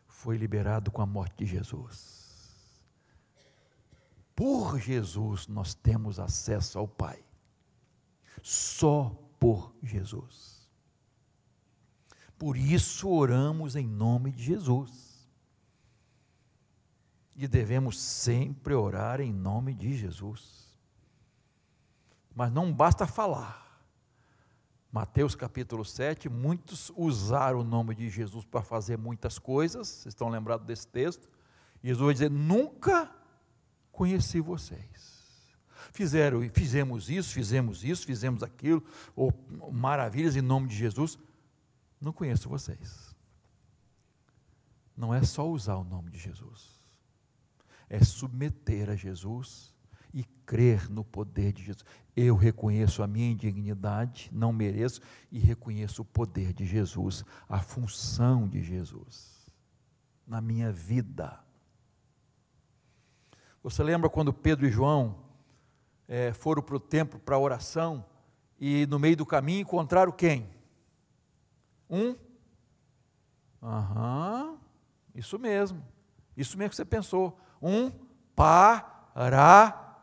foi 0.07 0.37
liberado 0.37 0.91
com 0.91 1.01
a 1.01 1.05
morte 1.05 1.43
de 1.43 1.45
Jesus. 1.45 2.19
Por 4.35 4.79
Jesus 4.79 5.47
nós 5.47 5.73
temos 5.73 6.19
acesso 6.19 6.79
ao 6.79 6.87
Pai. 6.87 7.23
Só 8.41 9.13
por 9.37 9.73
Jesus. 9.83 10.58
Por 12.39 12.55
isso 12.55 13.09
oramos 13.09 13.75
em 13.75 13.85
nome 13.85 14.31
de 14.31 14.41
Jesus 14.41 15.29
e 17.35 17.47
devemos 17.49 17.99
sempre 17.99 18.73
orar 18.73 19.19
em 19.19 19.31
nome 19.31 19.73
de 19.73 19.93
Jesus. 19.95 20.77
Mas 22.33 22.49
não 22.49 22.73
basta 22.73 23.05
falar. 23.05 23.83
Mateus 24.89 25.35
capítulo 25.35 25.83
7, 25.83 26.29
muitos 26.29 26.91
usaram 26.95 27.59
o 27.59 27.63
nome 27.63 27.93
de 27.93 28.09
Jesus 28.09 28.45
para 28.45 28.61
fazer 28.61 28.97
muitas 28.97 29.37
coisas, 29.37 29.87
vocês 29.87 30.13
estão 30.13 30.29
lembrados 30.29 30.65
desse 30.65 30.87
texto? 30.87 31.29
Jesus 31.83 32.05
vai 32.05 32.13
dizer: 32.13 32.31
Nunca 32.31 33.13
conheci 33.91 34.39
vocês. 34.39 35.19
Fizeram, 35.91 36.41
fizemos 36.53 37.09
isso, 37.09 37.33
fizemos 37.33 37.83
isso, 37.83 38.05
fizemos 38.05 38.43
aquilo, 38.43 38.81
ou 39.13 39.33
maravilhas 39.71 40.37
em 40.37 40.41
nome 40.41 40.69
de 40.69 40.75
Jesus. 40.75 41.19
Não 41.99 42.13
conheço 42.13 42.49
vocês. 42.49 43.15
Não 44.95 45.13
é 45.13 45.23
só 45.23 45.49
usar 45.49 45.75
o 45.75 45.83
nome 45.83 46.11
de 46.11 46.17
Jesus 46.17 46.79
é 47.89 48.03
submeter 48.03 48.89
a 48.89 48.95
Jesus 48.95 49.73
e 50.13 50.23
crer 50.45 50.89
no 50.89 51.03
poder 51.03 51.51
de 51.51 51.63
Jesus. 51.63 51.83
Eu 52.15 52.35
reconheço 52.35 53.01
a 53.01 53.07
minha 53.07 53.31
indignidade, 53.31 54.29
não 54.31 54.53
mereço, 54.53 55.01
e 55.31 55.39
reconheço 55.39 56.03
o 56.03 56.05
poder 56.05 56.53
de 56.53 56.65
Jesus, 56.65 57.25
a 57.47 57.59
função 57.59 58.47
de 58.47 58.61
Jesus 58.61 59.39
na 60.25 60.39
minha 60.39 60.71
vida. 60.71 61.39
Você 63.63 63.83
lembra 63.83 64.09
quando 64.09 64.31
Pedro 64.31 64.67
e 64.67 64.71
João 64.71 65.17
é, 66.07 66.31
foram 66.33 66.61
para 66.61 66.75
o 66.75 66.79
templo 66.79 67.19
para 67.19 67.35
a 67.35 67.39
oração 67.39 68.05
e 68.59 68.85
no 68.87 68.99
meio 68.99 69.17
do 69.17 69.25
caminho 69.25 69.61
encontraram 69.61 70.11
quem? 70.11 70.47
Um? 71.89 72.15
Aham, 73.61 74.57
isso 75.15 75.37
mesmo, 75.39 75.85
isso 76.37 76.57
mesmo 76.57 76.69
que 76.69 76.75
você 76.75 76.85
pensou 76.85 77.37
um 77.61 77.91
paralítico. 78.35 79.99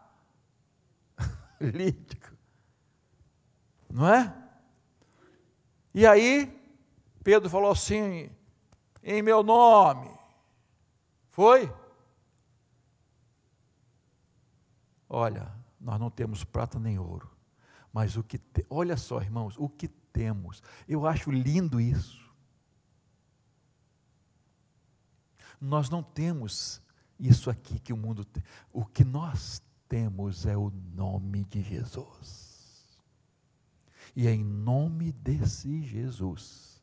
Não 3.89 4.07
é? 4.07 4.35
E 5.95 6.07
aí, 6.07 6.53
Pedro 7.25 7.49
falou 7.49 7.71
assim: 7.71 8.31
em 9.03 9.23
meu 9.23 9.43
nome. 9.43 10.11
Foi? 11.31 11.73
Olha, 15.09 15.51
nós 15.81 15.99
não 16.01 16.11
temos 16.11 16.43
prata 16.43 16.79
nem 16.79 16.99
ouro, 16.99 17.31
mas 17.93 18.17
o 18.17 18.23
que, 18.23 18.37
te, 18.37 18.67
olha 18.69 18.97
só, 18.97 19.21
irmãos, 19.21 19.55
o 19.57 19.69
que 19.69 19.89
temos. 20.17 20.63
Eu 20.89 21.07
acho 21.07 21.31
lindo 21.31 21.79
isso. 21.79 22.25
Nós 25.61 25.91
não 25.91 26.03
temos 26.03 26.81
isso 27.21 27.51
aqui 27.51 27.79
que 27.79 27.93
o 27.93 27.97
mundo 27.99 28.25
tem. 28.25 28.43
O 28.73 28.83
que 28.83 29.05
nós 29.05 29.61
temos 29.87 30.47
é 30.47 30.57
o 30.57 30.71
nome 30.71 31.45
de 31.45 31.63
Jesus. 31.63 32.99
E 34.15 34.27
é 34.27 34.33
em 34.33 34.43
nome 34.43 35.13
desse 35.13 35.83
Jesus 35.83 36.83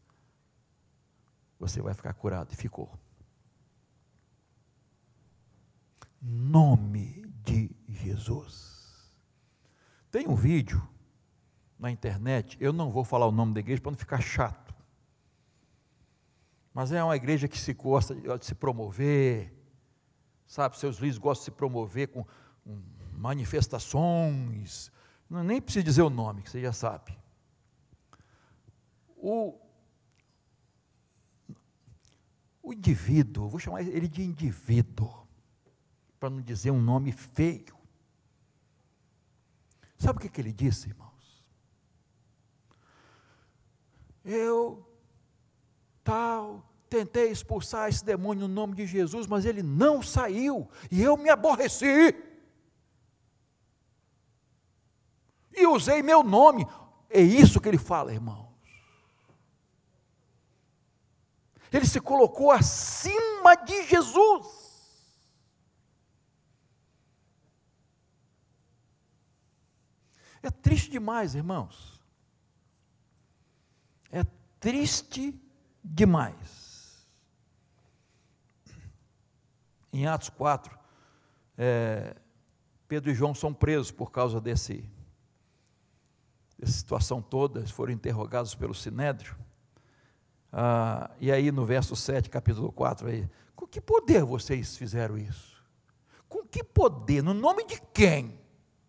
você 1.60 1.82
vai 1.82 1.96
ficar 1.96 2.14
curado. 2.14 2.54
E 2.54 2.56
ficou. 2.56 2.94
Nome 6.22 7.26
de 7.44 7.76
Jesus. 7.88 9.18
Tem 10.12 10.28
um 10.28 10.36
vídeo 10.36 10.88
na 11.78 11.92
internet, 11.92 12.58
eu 12.60 12.72
não 12.72 12.90
vou 12.92 13.04
falar 13.04 13.28
o 13.28 13.32
nome 13.32 13.54
da 13.54 13.60
igreja 13.60 13.82
para 13.82 13.92
não 13.92 13.98
ficar 13.98 14.22
chato. 14.22 14.74
Mas 16.74 16.92
é 16.92 17.04
uma 17.04 17.16
igreja 17.16 17.48
que 17.48 17.60
se 17.60 17.74
gosta 17.74 18.16
de 18.16 18.46
se 18.46 18.56
promover, 18.56 19.54
sabe? 20.48 20.78
Seus 20.78 20.96
líderes 20.96 21.18
gostam 21.18 21.42
de 21.42 21.46
se 21.46 21.52
promover 21.52 22.08
com 22.08 22.26
manifestações, 23.12 24.92
não, 25.30 25.44
nem 25.44 25.62
precisa 25.62 25.84
dizer 25.84 26.02
o 26.02 26.10
nome, 26.10 26.42
que 26.42 26.50
você 26.50 26.62
já 26.62 26.74
sabe. 26.74 27.18
O, 29.18 29.58
o 32.62 32.74
indivíduo, 32.74 33.50
vou 33.50 33.60
chamar 33.60 33.82
ele 33.82 34.08
de 34.08 34.22
indivíduo, 34.22 35.26
para 36.20 36.30
não 36.30 36.42
dizer 36.42 36.72
um 36.72 36.82
nome 36.82 37.12
feio. 37.12 37.76
Sabe 39.98 40.18
o 40.20 40.22
que, 40.22 40.30
que 40.30 40.42
ele 40.42 40.54
disse, 40.54 40.90
irmãos? 40.90 41.13
Eu, 44.24 44.88
tal, 46.04 46.64
tentei 46.90 47.30
expulsar 47.30 47.90
esse 47.90 48.06
demônio 48.06 48.48
no 48.48 48.54
nome 48.54 48.76
de 48.76 48.86
Jesus, 48.86 49.28
mas 49.28 49.46
ele 49.46 49.64
não 49.64 50.02
saiu, 50.02 50.70
e 50.92 51.02
eu 51.02 51.18
me 51.18 51.30
aborreci. 51.30 52.16
E 55.56 55.68
usei 55.68 56.02
meu 56.02 56.24
nome. 56.24 56.68
É 57.10 57.22
isso 57.22 57.62
que 57.62 57.68
ele 57.68 57.78
fala, 57.78 58.14
irmãos. 58.14 58.48
Ele 61.72 61.86
se 61.88 62.00
colocou 62.00 62.52
acima 62.52 63.56
de 63.56 63.84
Jesus. 63.88 64.64
É 70.44 70.52
triste 70.52 70.92
demais, 70.92 71.34
irmãos. 71.34 71.93
Triste 74.64 75.38
demais. 75.84 77.06
Em 79.92 80.08
Atos 80.08 80.30
4, 80.30 80.80
é, 81.58 82.16
Pedro 82.88 83.12
e 83.12 83.14
João 83.14 83.36
são 83.36 83.54
presos 83.54 83.92
por 83.92 84.10
causa 84.10 84.40
desse, 84.40 84.90
dessa 86.58 86.72
situação 86.72 87.22
toda, 87.22 87.60
eles 87.60 87.72
foram 87.72 87.92
interrogados 87.92 88.56
pelo 88.56 88.74
Sinédrio. 88.74 89.36
Ah, 90.50 91.12
e 91.20 91.30
aí 91.30 91.52
no 91.52 91.66
verso 91.66 91.94
7, 91.94 92.30
capítulo 92.30 92.72
4, 92.72 93.10
aí, 93.10 93.30
com 93.58 93.68
que 93.68 93.82
poder 93.82 94.24
vocês 94.24 94.78
fizeram 94.78 95.18
isso? 95.18 95.62
Com 96.30 96.42
que 96.48 96.64
poder? 96.64 97.22
No 97.22 97.34
nome 97.34 97.66
de 97.66 97.82
quem? 97.94 98.40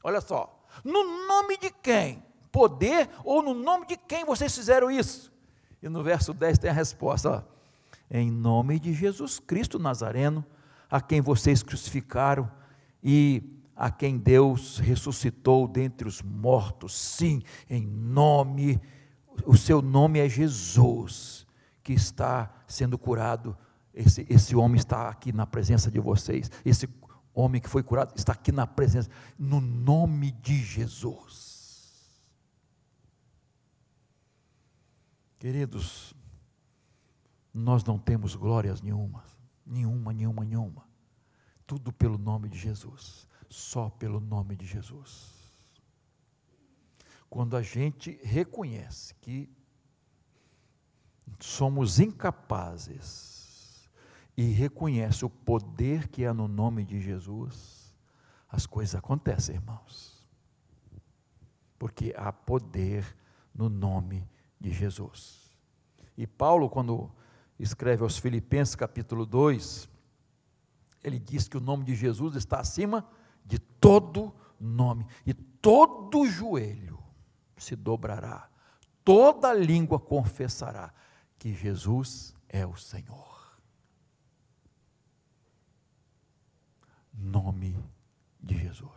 Olha 0.05 0.21
só, 0.21 0.65
no 0.85 1.27
nome 1.27 1.59
de 1.59 1.73
quem? 1.73 2.25
Poder 2.53 3.11
ou 3.25 3.43
no 3.43 3.55
nome 3.55 3.89
de 3.89 3.97
quem 3.97 4.25
vocês 4.25 4.55
fizeram 4.55 4.89
isso? 4.89 5.34
E 5.85 5.89
no 5.91 6.03
verso 6.03 6.33
10 6.33 6.59
tem 6.59 6.71
a 6.71 6.73
resposta: 6.73 7.31
ó, 7.31 7.43
em 8.11 8.31
nome 8.31 8.81
de 8.81 8.95
Jesus 8.95 9.39
Cristo 9.39 9.79
Nazareno, 9.79 10.43
a 10.91 10.99
quem 10.99 11.21
vocês 11.21 11.63
crucificaram 11.63 12.51
e 13.03 13.43
a 13.77 13.91
quem 13.91 14.17
Deus 14.17 14.79
ressuscitou 14.79 15.69
dentre 15.69 16.09
os 16.09 16.23
mortos. 16.23 16.95
Sim, 16.99 17.43
em 17.69 17.87
nome, 17.87 18.81
o 19.45 19.59
seu 19.59 19.83
nome 19.83 20.19
é 20.19 20.27
Jesus, 20.27 21.47
que 21.83 21.93
está 21.93 22.51
sendo 22.67 22.97
curado. 22.97 23.55
Esse, 23.93 24.27
esse 24.31 24.57
homem 24.57 24.79
está 24.79 25.11
aqui 25.11 25.33
na 25.33 25.47
presença 25.47 25.91
de 25.91 26.01
vocês. 26.01 26.51
Esse 26.65 26.89
homem 27.35 27.61
que 27.61 27.69
foi 27.69 27.83
curado 27.83 28.15
está 28.17 28.33
aqui 28.33 28.51
na 28.51 28.67
presença, 28.67 29.11
no 29.39 29.61
nome 29.61 30.31
de 30.31 30.57
Jesus. 30.57 31.54
Queridos, 35.39 36.15
nós 37.53 37.85
não 37.85 37.99
temos 37.99 38.35
glórias 38.35 38.81
nenhuma, 38.81 39.25
nenhuma, 39.65 40.13
nenhuma, 40.13 40.45
nenhuma. 40.45 40.89
Tudo 41.67 41.93
pelo 41.93 42.19
nome 42.19 42.49
de 42.49 42.59
Jesus, 42.59 43.29
só 43.49 43.89
pelo 43.91 44.21
nome 44.21 44.57
de 44.57 44.67
Jesus. 44.67 45.33
Quando 47.31 47.57
a 47.57 47.63
gente 47.63 48.19
reconhece 48.23 49.15
que 49.17 49.49
somos 51.41 51.99
incapazes 51.99 53.89
e 54.37 54.45
reconhece 54.45 55.25
o 55.25 55.31
poder 55.31 56.09
que 56.09 56.25
há 56.25 56.35
no 56.35 56.49
nome 56.49 56.85
de 56.85 57.01
Jesus, 57.01 57.95
as 58.49 58.67
coisas 58.67 58.95
acontecem, 58.95 59.57
irmãos. 59.57 60.27
Porque 61.79 62.15
há 62.17 62.33
poder 62.33 63.17
no 63.55 63.69
nome 63.69 64.29
de 64.65 64.73
Jesus. 64.73 65.53
E 66.17 66.27
Paulo, 66.27 66.71
quando 66.71 67.13
escreve 67.59 68.03
aos 68.03 68.17
Filipenses, 68.17 68.75
capítulo 68.75 69.27
2, 69.27 69.87
ele 71.03 71.19
diz 71.19 71.47
que 71.47 71.59
o 71.59 71.61
nome 71.61 71.85
de 71.85 71.95
Jesus 71.95 72.35
está 72.35 72.61
acima 72.61 73.07
de 73.45 73.59
todo 73.59 74.35
nome, 74.59 75.07
e 75.27 75.35
todo 75.35 76.27
joelho 76.27 76.99
se 77.59 77.77
dobrará, 77.77 78.49
toda 79.05 79.53
língua 79.53 80.01
confessará 80.01 80.95
que 81.39 81.53
Jesus 81.53 82.35
é 82.49 82.65
o 82.65 82.75
Senhor. 82.75 83.59
Nome 87.13 87.79
de 88.41 88.59
Jesus. 88.59 88.91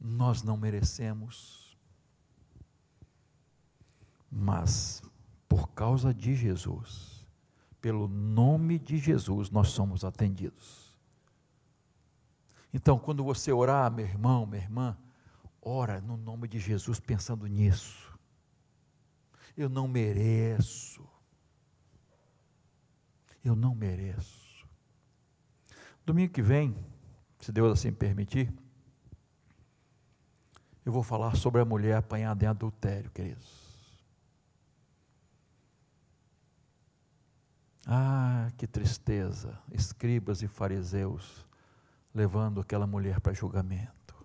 Nós 0.00 0.42
não 0.42 0.56
merecemos 0.56 1.65
mas 4.30 5.02
por 5.48 5.68
causa 5.70 6.12
de 6.12 6.34
Jesus, 6.34 7.24
pelo 7.80 8.08
nome 8.08 8.78
de 8.78 8.98
Jesus, 8.98 9.50
nós 9.50 9.68
somos 9.68 10.04
atendidos. 10.04 10.86
Então, 12.72 12.98
quando 12.98 13.24
você 13.24 13.52
orar, 13.52 13.90
meu 13.90 14.04
irmão, 14.04 14.44
minha 14.44 14.62
irmã, 14.62 14.96
ora 15.62 16.00
no 16.00 16.16
nome 16.16 16.46
de 16.46 16.58
Jesus 16.58 17.00
pensando 17.00 17.46
nisso. 17.46 18.12
Eu 19.56 19.68
não 19.68 19.88
mereço. 19.88 21.06
Eu 23.42 23.56
não 23.56 23.74
mereço. 23.74 24.66
Domingo 26.04 26.32
que 26.32 26.42
vem, 26.42 26.76
se 27.40 27.50
Deus 27.50 27.72
assim 27.72 27.92
permitir, 27.92 28.52
eu 30.84 30.92
vou 30.92 31.02
falar 31.02 31.34
sobre 31.36 31.60
a 31.60 31.64
mulher 31.64 31.96
apanhada 31.96 32.44
em 32.44 32.48
adultério, 32.48 33.10
queridos. 33.10 33.65
Ah, 37.86 38.50
que 38.56 38.66
tristeza! 38.66 39.56
Escribas 39.70 40.42
e 40.42 40.48
fariseus 40.48 41.46
levando 42.12 42.60
aquela 42.60 42.86
mulher 42.86 43.20
para 43.20 43.32
julgamento. 43.32 44.16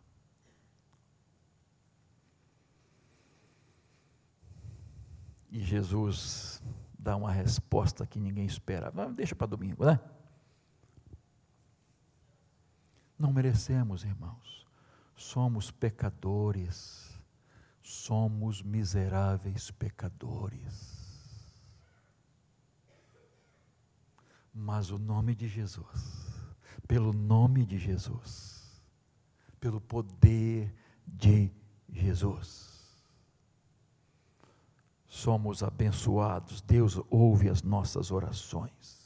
E 5.51 5.59
Jesus 5.59 6.63
dá 6.97 7.15
uma 7.15 7.31
resposta 7.31 8.07
que 8.07 8.19
ninguém 8.19 8.45
espera. 8.45 8.91
Mas 8.95 9.13
deixa 9.13 9.35
para 9.35 9.47
domingo, 9.47 9.85
né? 9.85 9.99
Não 13.19 13.31
merecemos, 13.31 14.03
irmãos. 14.03 14.65
Somos 15.15 15.69
pecadores. 15.69 17.19
Somos 17.83 18.63
miseráveis 18.63 19.69
pecadores. 19.69 20.90
Mas 24.53 24.91
o 24.91 24.97
nome 24.97 25.33
de 25.33 25.47
Jesus, 25.47 26.45
pelo 26.87 27.13
nome 27.13 27.65
de 27.65 27.77
Jesus, 27.77 28.81
pelo 29.59 29.79
poder 29.79 30.73
de 31.07 31.51
Jesus. 31.89 32.69
Somos 35.07 35.63
abençoados, 35.63 36.61
Deus 36.61 36.99
ouve 37.09 37.49
as 37.49 37.61
nossas 37.61 38.11
orações. 38.11 39.01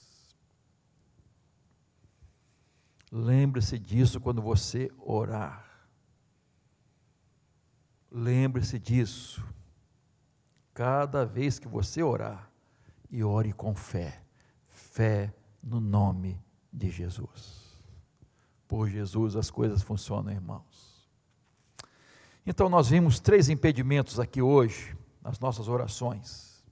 Lembre-se 3.12 3.78
disso 3.80 4.20
quando 4.20 4.41
você 4.41 4.91
orar. 5.00 5.64
Lembre-se 8.12 8.78
disso. 8.78 9.43
Cada 10.74 11.26
vez 11.26 11.58
que 11.58 11.68
você 11.68 12.04
orar, 12.04 12.52
e 13.10 13.24
ore 13.24 13.54
com 13.54 13.74
fé 13.74 14.24
fé 14.96 15.34
no 15.62 15.82
nome 15.82 16.41
de 16.72 16.89
Jesus. 16.89 17.86
Por 18.66 18.88
Jesus 18.88 19.36
as 19.36 19.52
coisas 19.52 19.82
funcionam, 19.82 20.32
irmãos. 20.32 21.06
Então 22.46 22.70
nós 22.70 22.88
vimos 22.88 23.20
três 23.20 23.50
impedimentos 23.50 24.22
aqui 24.22 24.41
hoje, 24.41 24.96
nas 25.22 25.38
nossas 25.38 25.68
orações: 25.68 26.64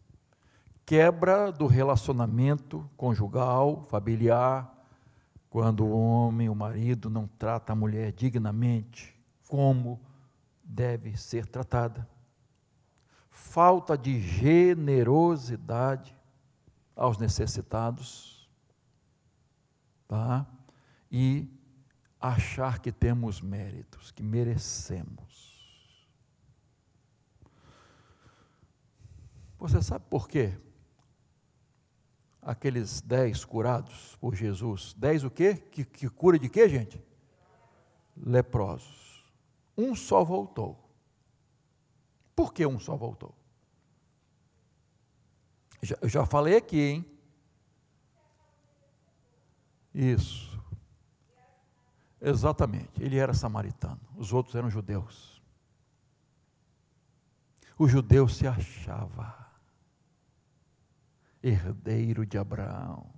quebra 0.85 1.51
do 1.51 1.67
relacionamento 1.67 2.89
conjugal, 2.95 3.83
familiar, 3.83 4.73
quando 5.49 5.83
o 5.83 5.91
homem, 5.91 6.47
o 6.47 6.55
marido, 6.55 7.09
não 7.09 7.27
trata 7.27 7.73
a 7.73 7.75
mulher 7.75 8.13
dignamente, 8.13 9.13
como 9.49 9.99
deve 10.63 11.17
ser 11.17 11.45
tratada. 11.45 12.07
Falta 13.29 13.97
de 13.97 14.21
generosidade, 14.21 16.15
aos 16.95 17.17
necessitados, 17.17 18.49
tá? 20.07 20.47
E 21.11 21.47
achar 22.19 22.79
que 22.79 22.91
temos 22.91 23.41
méritos, 23.41 24.11
que 24.11 24.23
merecemos. 24.23 25.33
Você 29.57 29.81
sabe 29.81 30.05
por 30.09 30.27
quê? 30.27 30.57
Aqueles 32.41 33.01
dez 33.01 33.45
curados 33.45 34.15
por 34.17 34.35
Jesus, 34.35 34.93
dez 34.97 35.23
o 35.23 35.31
quê? 35.31 35.55
Que, 35.55 35.85
que 35.85 36.09
cura 36.09 36.37
de 36.37 36.49
quê, 36.49 36.67
gente? 36.67 37.01
Leprosos. 38.17 39.23
Um 39.77 39.95
só 39.95 40.23
voltou. 40.23 40.77
Por 42.35 42.53
que 42.53 42.65
um 42.65 42.79
só 42.79 42.95
voltou? 42.95 43.33
Já, 45.83 45.97
eu 46.01 46.07
já 46.07 46.25
falei 46.25 46.55
aqui, 46.55 46.79
hein? 46.79 47.05
Isso. 49.93 50.57
Exatamente. 52.21 53.03
Ele 53.03 53.17
era 53.17 53.33
samaritano, 53.33 53.99
os 54.15 54.31
outros 54.31 54.55
eram 54.55 54.69
judeus. 54.69 55.43
O 57.77 57.85
judeu 57.85 58.29
se 58.29 58.47
achava 58.47 59.51
herdeiro 61.43 62.25
de 62.25 62.37
Abraão. 62.37 63.13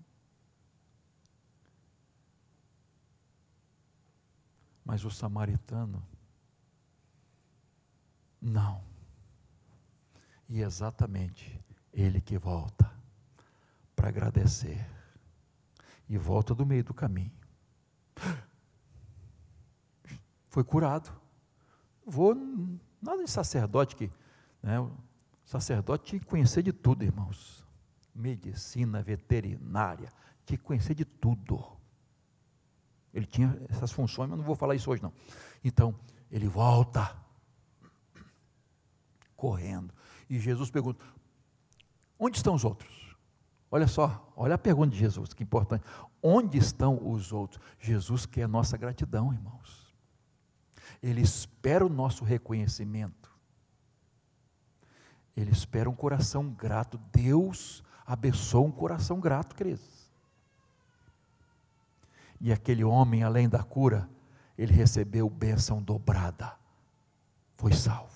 Mas 4.83 5.05
o 5.05 5.11
samaritano, 5.11 6.03
não. 8.41 8.83
E 10.49 10.61
exatamente 10.61 11.63
ele 11.95 12.19
que 12.19 12.37
volta 12.37 12.91
para 13.95 14.09
agradecer 14.09 14.85
e 16.09 16.17
volta 16.17 16.53
do 16.53 16.65
meio 16.65 16.83
do 16.83 16.93
caminho. 16.93 17.31
Foi 20.49 20.63
curado. 20.63 21.11
Vou 22.05 22.35
nada 23.01 23.23
de 23.23 23.29
sacerdote 23.29 23.95
que, 23.95 24.11
né, 24.61 24.79
o 24.79 24.91
sacerdote 25.45 26.03
tinha 26.03 26.19
que 26.19 26.25
conhecer 26.25 26.61
de 26.61 26.73
tudo, 26.73 27.03
irmãos. 27.03 27.65
Medicina, 28.13 29.01
veterinária, 29.01 30.11
tinha 30.45 30.57
que 30.57 30.63
conhecer 30.63 30.93
de 30.93 31.05
tudo. 31.05 31.65
Ele 33.13 33.25
tinha 33.25 33.57
essas 33.69 33.91
funções, 33.91 34.29
mas 34.29 34.37
não 34.37 34.45
vou 34.45 34.55
falar 34.55 34.75
isso 34.75 34.91
hoje 34.91 35.01
não. 35.01 35.13
Então, 35.63 35.97
ele 36.29 36.47
volta 36.47 37.15
correndo. 39.35 39.93
E 40.29 40.39
Jesus 40.39 40.69
pergunta: 40.69 41.03
onde 42.19 42.37
estão 42.37 42.53
os 42.55 42.63
outros? 42.63 43.15
Olha 43.69 43.87
só, 43.87 44.31
olha 44.35 44.55
a 44.55 44.57
pergunta 44.57 44.91
de 44.91 44.97
Jesus, 44.97 45.33
que 45.33 45.43
importante. 45.43 45.83
Onde 46.21 46.57
estão 46.57 46.99
os 47.11 47.33
outros? 47.33 47.61
Jesus 47.79 48.25
quer 48.25 48.43
a 48.43 48.47
nossa 48.47 48.77
gratidão, 48.77 49.33
irmãos. 49.33 49.93
Ele 51.01 51.21
espera 51.21 51.85
o 51.85 51.89
nosso 51.89 52.23
reconhecimento. 52.23 53.31
Ele 55.35 55.51
espera 55.51 55.89
um 55.89 55.95
coração 55.95 56.49
grato. 56.49 56.97
Deus 57.11 57.83
abençoa 58.05 58.65
um 58.65 58.71
coração 58.71 59.19
grato, 59.19 59.55
queridos. 59.55 60.09
E 62.39 62.51
aquele 62.51 62.83
homem, 62.83 63.23
além 63.23 63.49
da 63.49 63.63
cura, 63.63 64.09
ele 64.57 64.73
recebeu 64.73 65.29
bênção 65.29 65.81
dobrada. 65.81 66.55
Foi 67.57 67.73
salvo. 67.73 68.14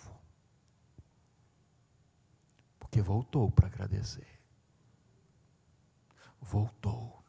Porque 2.89 3.01
voltou 3.01 3.51
para 3.51 3.67
agradecer. 3.67 4.27
Voltou. 6.41 7.23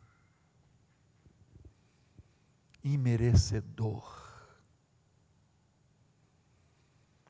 Imerecedor. 2.82 4.18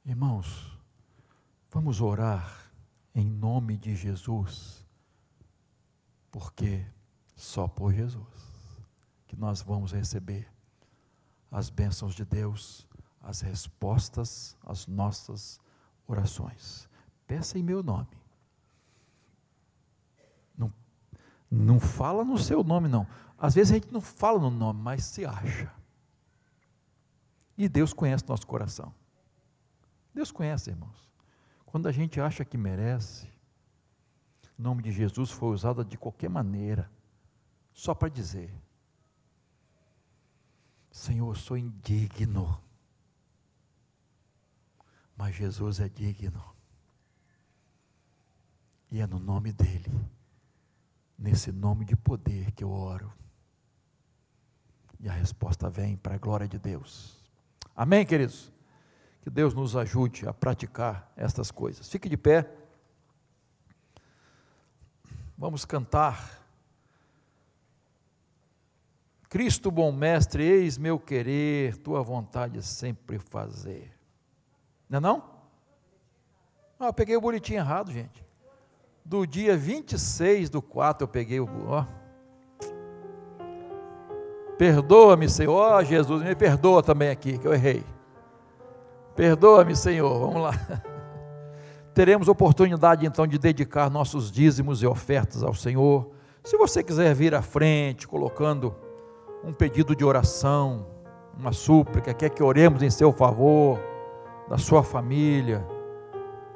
Irmãos, 0.05 0.78
vamos 1.72 2.01
orar 2.01 2.70
em 3.12 3.28
nome 3.28 3.76
de 3.76 3.97
Jesus, 3.97 4.87
porque 6.31 6.87
só 7.35 7.66
por 7.66 7.93
Jesus 7.93 8.51
que 9.26 9.35
nós 9.37 9.61
vamos 9.61 9.93
receber 9.93 10.49
as 11.51 11.68
bênçãos 11.68 12.14
de 12.14 12.24
Deus, 12.24 12.87
as 13.20 13.41
respostas 13.41 14.57
às 14.64 14.87
nossas 14.87 15.61
orações. 16.07 16.89
Peça 17.26 17.59
em 17.59 17.62
meu 17.62 17.83
nome. 17.83 18.09
Não, 20.57 20.72
não 21.51 21.80
fala 21.80 22.24
no 22.24 22.38
seu 22.38 22.62
nome, 22.62 22.88
não. 22.88 23.07
Às 23.36 23.55
vezes 23.55 23.72
a 23.72 23.74
gente 23.74 23.92
não 23.92 24.01
fala 24.01 24.38
no 24.38 24.51
nome, 24.51 24.80
mas 24.80 25.05
se 25.05 25.24
acha. 25.24 25.72
E 27.57 27.68
Deus 27.68 27.92
conhece 27.92 28.28
nosso 28.28 28.46
coração. 28.46 28.94
Deus 30.14 30.30
conhece, 30.30 30.70
irmãos. 30.70 31.11
Quando 31.64 31.86
a 31.86 31.92
gente 31.92 32.20
acha 32.20 32.44
que 32.44 32.57
merece, 32.57 33.26
o 34.59 34.62
nome 34.62 34.82
de 34.82 34.92
Jesus 34.92 35.30
foi 35.30 35.51
usado 35.51 35.84
de 35.84 35.96
qualquer 35.96 36.28
maneira, 36.28 36.90
só 37.72 37.94
para 37.94 38.09
dizer: 38.09 38.53
Senhor, 40.90 41.28
eu 41.28 41.34
sou 41.34 41.57
indigno, 41.57 42.62
mas 45.16 45.34
Jesus 45.34 45.80
é 45.80 45.88
digno. 45.88 46.44
E 48.90 49.01
é 49.01 49.07
no 49.07 49.20
nome 49.20 49.53
dEle, 49.53 50.11
nesse 51.21 51.53
nome 51.53 51.85
de 51.85 51.95
poder 51.95 52.51
que 52.53 52.64
eu 52.64 52.71
oro. 52.71 53.12
E 54.99 55.09
a 55.09 55.12
resposta 55.12 55.68
vem 55.68 55.97
para 55.97 56.14
a 56.14 56.18
glória 56.18 56.49
de 56.49 56.59
Deus. 56.59 57.21
Amém, 57.77 58.07
queridos? 58.07 58.51
Que 59.21 59.29
Deus 59.29 59.53
nos 59.53 59.77
ajude 59.77 60.27
a 60.27 60.33
praticar 60.33 61.12
estas 61.14 61.51
coisas. 61.51 61.89
Fique 61.91 62.09
de 62.09 62.16
pé. 62.16 62.51
Vamos 65.37 65.66
cantar. 65.66 66.41
Cristo, 69.29 69.71
bom 69.71 69.93
mestre, 69.93 70.43
eis 70.43 70.77
meu 70.77 70.99
querer, 70.99 71.77
tua 71.77 72.03
vontade 72.03 72.62
sempre 72.62 73.18
fazer. 73.18 73.95
Não 74.89 74.97
é 74.97 75.01
não? 75.01 75.31
Ah, 76.79 76.93
peguei 76.93 77.16
o 77.16 77.21
boletim 77.21 77.55
errado, 77.55 77.93
gente. 77.93 78.30
Do 79.11 79.26
dia 79.26 79.56
26 79.56 80.48
do 80.50 80.62
4 80.62 81.02
eu 81.02 81.08
peguei 81.08 81.40
o. 81.40 81.48
Ó. 81.66 81.84
Perdoa-me, 84.56 85.28
Senhor. 85.28 85.52
Ó, 85.52 85.78
oh, 85.78 85.82
Jesus, 85.82 86.22
me 86.22 86.32
perdoa 86.36 86.80
também 86.80 87.11
aqui, 87.11 87.36
que 87.36 87.44
eu 87.44 87.52
errei. 87.52 87.82
Perdoa-me, 89.16 89.74
Senhor. 89.74 90.16
Vamos 90.16 90.40
lá. 90.40 90.52
Teremos 91.92 92.28
oportunidade 92.28 93.04
então 93.04 93.26
de 93.26 93.36
dedicar 93.36 93.90
nossos 93.90 94.30
dízimos 94.30 94.80
e 94.80 94.86
ofertas 94.86 95.42
ao 95.42 95.54
Senhor. 95.54 96.08
Se 96.44 96.56
você 96.56 96.80
quiser 96.80 97.12
vir 97.12 97.34
à 97.34 97.42
frente, 97.42 98.06
colocando 98.06 98.72
um 99.42 99.52
pedido 99.52 99.96
de 99.96 100.04
oração, 100.04 100.86
uma 101.36 101.50
súplica, 101.50 102.14
quer 102.14 102.30
que 102.30 102.44
oremos 102.44 102.80
em 102.80 102.90
seu 102.90 103.11
favor, 103.11 103.76
da 104.48 104.56
sua 104.56 104.84
família, 104.84 105.66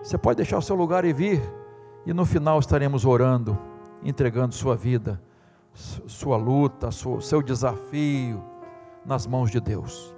você 0.00 0.16
pode 0.16 0.36
deixar 0.36 0.59
o 0.59 0.62
seu 0.62 0.76
lugar 0.76 1.05
e 1.05 1.12
vir, 1.12 1.42
e 2.07 2.12
no 2.12 2.24
final 2.24 2.59
estaremos 2.59 3.05
orando, 3.05 3.59
entregando 4.02 4.55
sua 4.55 4.76
vida, 4.76 5.20
sua 5.72 6.36
luta, 6.36 6.90
seu 6.90 7.42
desafio 7.42 8.44
nas 9.05 9.26
mãos 9.26 9.50
de 9.50 9.61
Deus. 9.61 10.14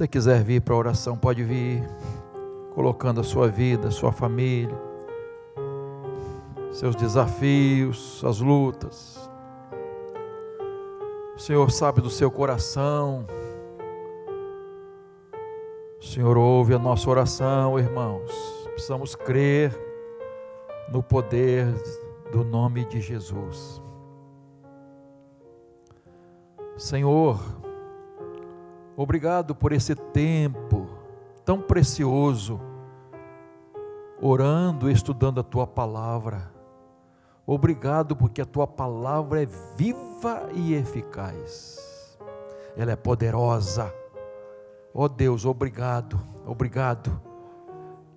Você 0.00 0.08
quiser 0.08 0.42
vir 0.42 0.62
para 0.62 0.72
a 0.72 0.78
oração, 0.78 1.14
pode 1.14 1.44
vir, 1.44 1.86
colocando 2.74 3.20
a 3.20 3.22
sua 3.22 3.48
vida, 3.48 3.88
a 3.88 3.90
sua 3.90 4.10
família, 4.10 4.74
seus 6.72 6.96
desafios, 6.96 7.98
suas 7.98 8.40
lutas. 8.40 9.30
O 11.36 11.38
Senhor 11.38 11.70
sabe 11.70 12.00
do 12.00 12.08
seu 12.08 12.30
coração. 12.30 13.26
O 16.00 16.02
Senhor 16.02 16.38
ouve 16.38 16.72
a 16.72 16.78
nossa 16.78 17.10
oração, 17.10 17.78
irmãos. 17.78 18.32
Precisamos 18.72 19.14
crer 19.14 19.78
no 20.90 21.02
poder 21.02 21.66
do 22.32 22.42
nome 22.42 22.86
de 22.86 23.02
Jesus. 23.02 23.82
Senhor, 26.78 27.38
obrigado 29.00 29.54
por 29.54 29.72
esse 29.72 29.94
tempo 29.94 30.86
tão 31.42 31.58
precioso, 31.58 32.60
orando 34.20 34.90
e 34.90 34.92
estudando 34.92 35.40
a 35.40 35.42
tua 35.42 35.66
palavra. 35.66 36.52
Obrigado 37.46 38.14
porque 38.14 38.42
a 38.42 38.44
tua 38.44 38.66
palavra 38.66 39.42
é 39.42 39.46
viva 39.74 40.50
e 40.52 40.74
eficaz. 40.74 42.18
Ela 42.76 42.92
é 42.92 42.96
poderosa. 42.96 43.92
Ó 44.92 45.04
oh 45.04 45.08
Deus, 45.08 45.46
obrigado, 45.46 46.20
obrigado. 46.46 47.18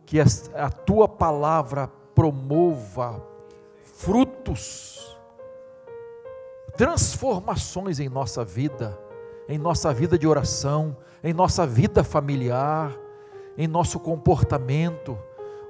Que 0.05 0.19
a 0.19 0.69
tua 0.69 1.07
palavra 1.07 1.87
promova 2.13 3.25
frutos, 3.79 5.17
transformações 6.75 8.01
em 8.01 8.09
nossa 8.09 8.43
vida, 8.43 8.99
em 9.47 9.57
nossa 9.57 9.93
vida 9.93 10.17
de 10.17 10.27
oração, 10.27 10.95
em 11.23 11.33
nossa 11.33 11.65
vida 11.65 12.03
familiar, 12.03 12.95
em 13.57 13.67
nosso 13.67 13.99
comportamento. 13.99 15.17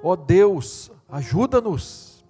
Ó 0.02 0.12
oh 0.12 0.16
Deus, 0.16 0.90
ajuda-nos 1.08 2.24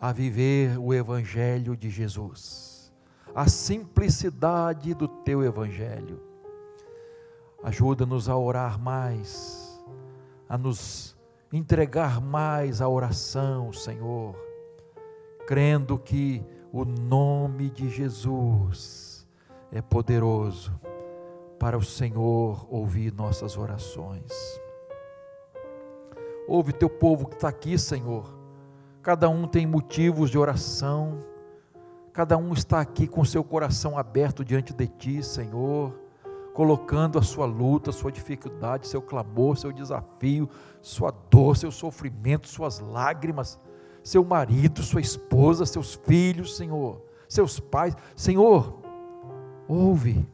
a 0.00 0.12
viver 0.12 0.78
o 0.78 0.92
Evangelho 0.92 1.76
de 1.76 1.90
Jesus, 1.90 2.92
a 3.34 3.48
simplicidade 3.48 4.94
do 4.94 5.08
teu 5.08 5.42
Evangelho. 5.42 6.20
Ajuda-nos 7.62 8.28
a 8.28 8.36
orar 8.36 8.78
mais, 8.78 9.82
a 10.48 10.56
nos 10.56 11.16
entregar 11.52 12.20
mais 12.20 12.80
à 12.80 12.88
oração, 12.88 13.72
Senhor, 13.72 14.36
crendo 15.46 15.98
que 15.98 16.44
o 16.72 16.84
nome 16.84 17.70
de 17.70 17.88
Jesus 17.88 19.05
é 19.72 19.82
poderoso 19.82 20.72
para 21.58 21.76
o 21.76 21.82
Senhor 21.82 22.66
ouvir 22.70 23.12
nossas 23.12 23.56
orações. 23.56 24.32
Ouve 26.46 26.72
teu 26.72 26.88
povo 26.88 27.26
que 27.26 27.34
está 27.34 27.48
aqui, 27.48 27.76
Senhor. 27.78 28.36
Cada 29.02 29.28
um 29.28 29.46
tem 29.46 29.66
motivos 29.66 30.30
de 30.30 30.38
oração, 30.38 31.24
cada 32.12 32.36
um 32.36 32.52
está 32.52 32.80
aqui 32.80 33.06
com 33.06 33.24
seu 33.24 33.42
coração 33.42 33.98
aberto 33.98 34.44
diante 34.44 34.72
de 34.72 34.86
Ti, 34.86 35.22
Senhor, 35.22 35.92
colocando 36.54 37.18
a 37.18 37.22
sua 37.22 37.46
luta, 37.46 37.90
a 37.90 37.92
sua 37.92 38.10
dificuldade, 38.10 38.88
seu 38.88 39.02
clamor, 39.02 39.56
seu 39.58 39.72
desafio, 39.72 40.48
sua 40.80 41.10
dor, 41.10 41.56
seu 41.56 41.70
sofrimento, 41.70 42.48
suas 42.48 42.80
lágrimas, 42.80 43.58
seu 44.02 44.24
marido, 44.24 44.82
sua 44.82 45.00
esposa, 45.00 45.66
seus 45.66 45.94
filhos, 45.94 46.56
Senhor, 46.56 47.02
seus 47.28 47.60
pais, 47.60 47.94
Senhor, 48.14 48.85
ouve, 49.68 50.26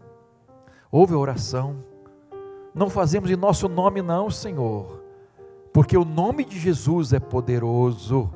ouve 0.91 1.15
a 1.15 1.19
oração, 1.19 1.77
não 2.75 2.89
fazemos 2.89 3.31
em 3.31 3.37
nosso 3.37 3.69
nome, 3.69 4.03
não, 4.03 4.31
Senhor, 4.31 5.03
porque 5.73 5.97
o 5.97 6.05
nome 6.05 6.45
de 6.45 6.59
Jesus 6.59 7.13
é 7.13 7.21
poderoso 7.21 8.31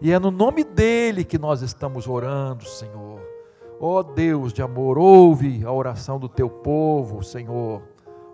e 0.00 0.12
é 0.12 0.18
no 0.18 0.30
nome 0.30 0.64
dele 0.64 1.24
que 1.24 1.38
nós 1.38 1.60
estamos 1.60 2.08
orando, 2.08 2.64
Senhor. 2.64 3.20
Ó 3.78 3.98
oh 3.98 4.02
Deus 4.02 4.52
de 4.52 4.62
amor, 4.62 4.98
ouve 4.98 5.64
a 5.64 5.72
oração 5.72 6.18
do 6.18 6.28
teu 6.28 6.48
povo, 6.48 7.22
Senhor. 7.22 7.82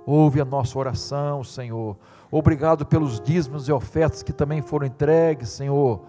Ouve 0.04 0.40
a 0.40 0.44
nossa 0.44 0.78
oração, 0.78 1.42
Senhor. 1.42 1.96
Obrigado 2.30 2.86
pelos 2.86 3.20
dízimos 3.20 3.68
e 3.68 3.72
ofertas 3.72 4.22
que 4.22 4.32
também 4.32 4.62
foram 4.62 4.86
entregues, 4.86 5.48
Senhor. 5.48 6.00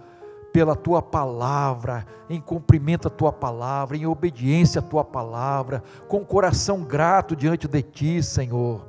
Pela 0.53 0.75
tua 0.75 1.01
palavra, 1.01 2.05
em 2.29 2.41
cumprimento 2.41 3.07
à 3.07 3.11
tua 3.11 3.31
palavra, 3.31 3.95
em 3.95 4.05
obediência 4.05 4.79
à 4.79 4.81
tua 4.81 5.03
palavra, 5.03 5.83
com 6.07 6.25
coração 6.25 6.83
grato 6.83 7.35
diante 7.35 7.67
de 7.67 7.81
ti, 7.81 8.23
Senhor. 8.23 8.85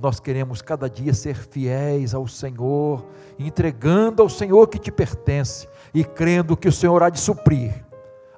Nós 0.00 0.18
queremos 0.18 0.62
cada 0.62 0.88
dia 0.88 1.12
ser 1.12 1.34
fiéis 1.34 2.14
ao 2.14 2.26
Senhor, 2.26 3.04
entregando 3.38 4.22
ao 4.22 4.28
Senhor 4.28 4.66
que 4.68 4.78
te 4.78 4.90
pertence 4.90 5.68
e 5.92 6.04
crendo 6.04 6.56
que 6.56 6.68
o 6.68 6.72
Senhor 6.72 7.02
há 7.02 7.10
de 7.10 7.20
suprir, 7.20 7.84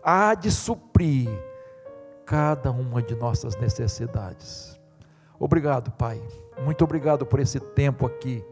há 0.03 0.35
de 0.35 0.51
suprir 0.51 1.29
cada 2.27 2.71
uma 2.71 3.03
de 3.03 3.15
nossas 3.15 3.57
necessidades. 3.57 4.79
Obrigado, 5.39 5.91
Pai. 5.93 6.21
Muito 6.65 6.83
obrigado 6.85 7.27
por 7.27 7.41
esse 7.41 7.61
tempo 7.61 8.07
aqui. 8.07 8.45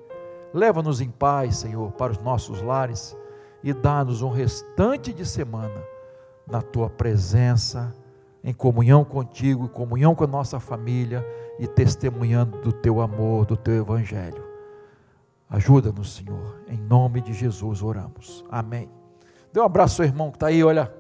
Leva-nos 0.53 1.01
em 1.01 1.09
paz, 1.09 1.57
Senhor, 1.57 1.93
para 1.93 2.13
os 2.13 2.19
nossos 2.19 2.61
lares 2.61 3.17
e 3.63 3.73
dá-nos 3.73 4.23
um 4.23 4.31
restante 4.31 5.13
de 5.13 5.25
semana 5.25 5.83
na 6.47 6.61
tua 6.61 6.91
presença, 6.91 7.95
em 8.43 8.53
comunhão 8.53 9.05
contigo, 9.05 9.65
em 9.65 9.69
comunhão 9.69 10.15
com 10.15 10.25
a 10.25 10.27
nossa 10.27 10.59
família 10.59 11.25
e 11.59 11.67
testemunhando 11.67 12.61
do 12.61 12.73
teu 12.73 13.01
amor, 13.01 13.47
do 13.47 13.57
teu 13.57 13.75
evangelho. 13.75 14.43
Ajuda-nos, 15.49 16.15
Senhor. 16.17 16.61
Em 16.67 16.79
nome 16.79 17.21
de 17.21 17.33
Jesus 17.33 17.83
oramos. 17.83 18.45
Amém. 18.51 18.91
Dê 19.53 19.61
um 19.61 19.65
abraço 19.65 20.03
ao 20.03 20.09
irmão 20.09 20.31
que 20.31 20.37
está 20.37 20.47
aí, 20.47 20.65
olha. 20.65 20.93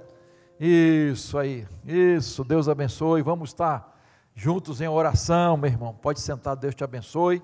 Isso 0.61 1.39
aí. 1.39 1.67
Isso. 1.85 2.45
Deus 2.45 2.69
abençoe. 2.69 3.23
Vamos 3.23 3.51
estar 3.51 3.99
juntos 4.35 4.81
em 4.81 4.87
oração, 4.87 5.57
meu 5.57 5.71
irmão. 5.71 5.95
Pode 5.95 6.21
sentar, 6.21 6.55
Deus 6.55 6.75
te 6.75 6.85
abençoe. 6.85 7.43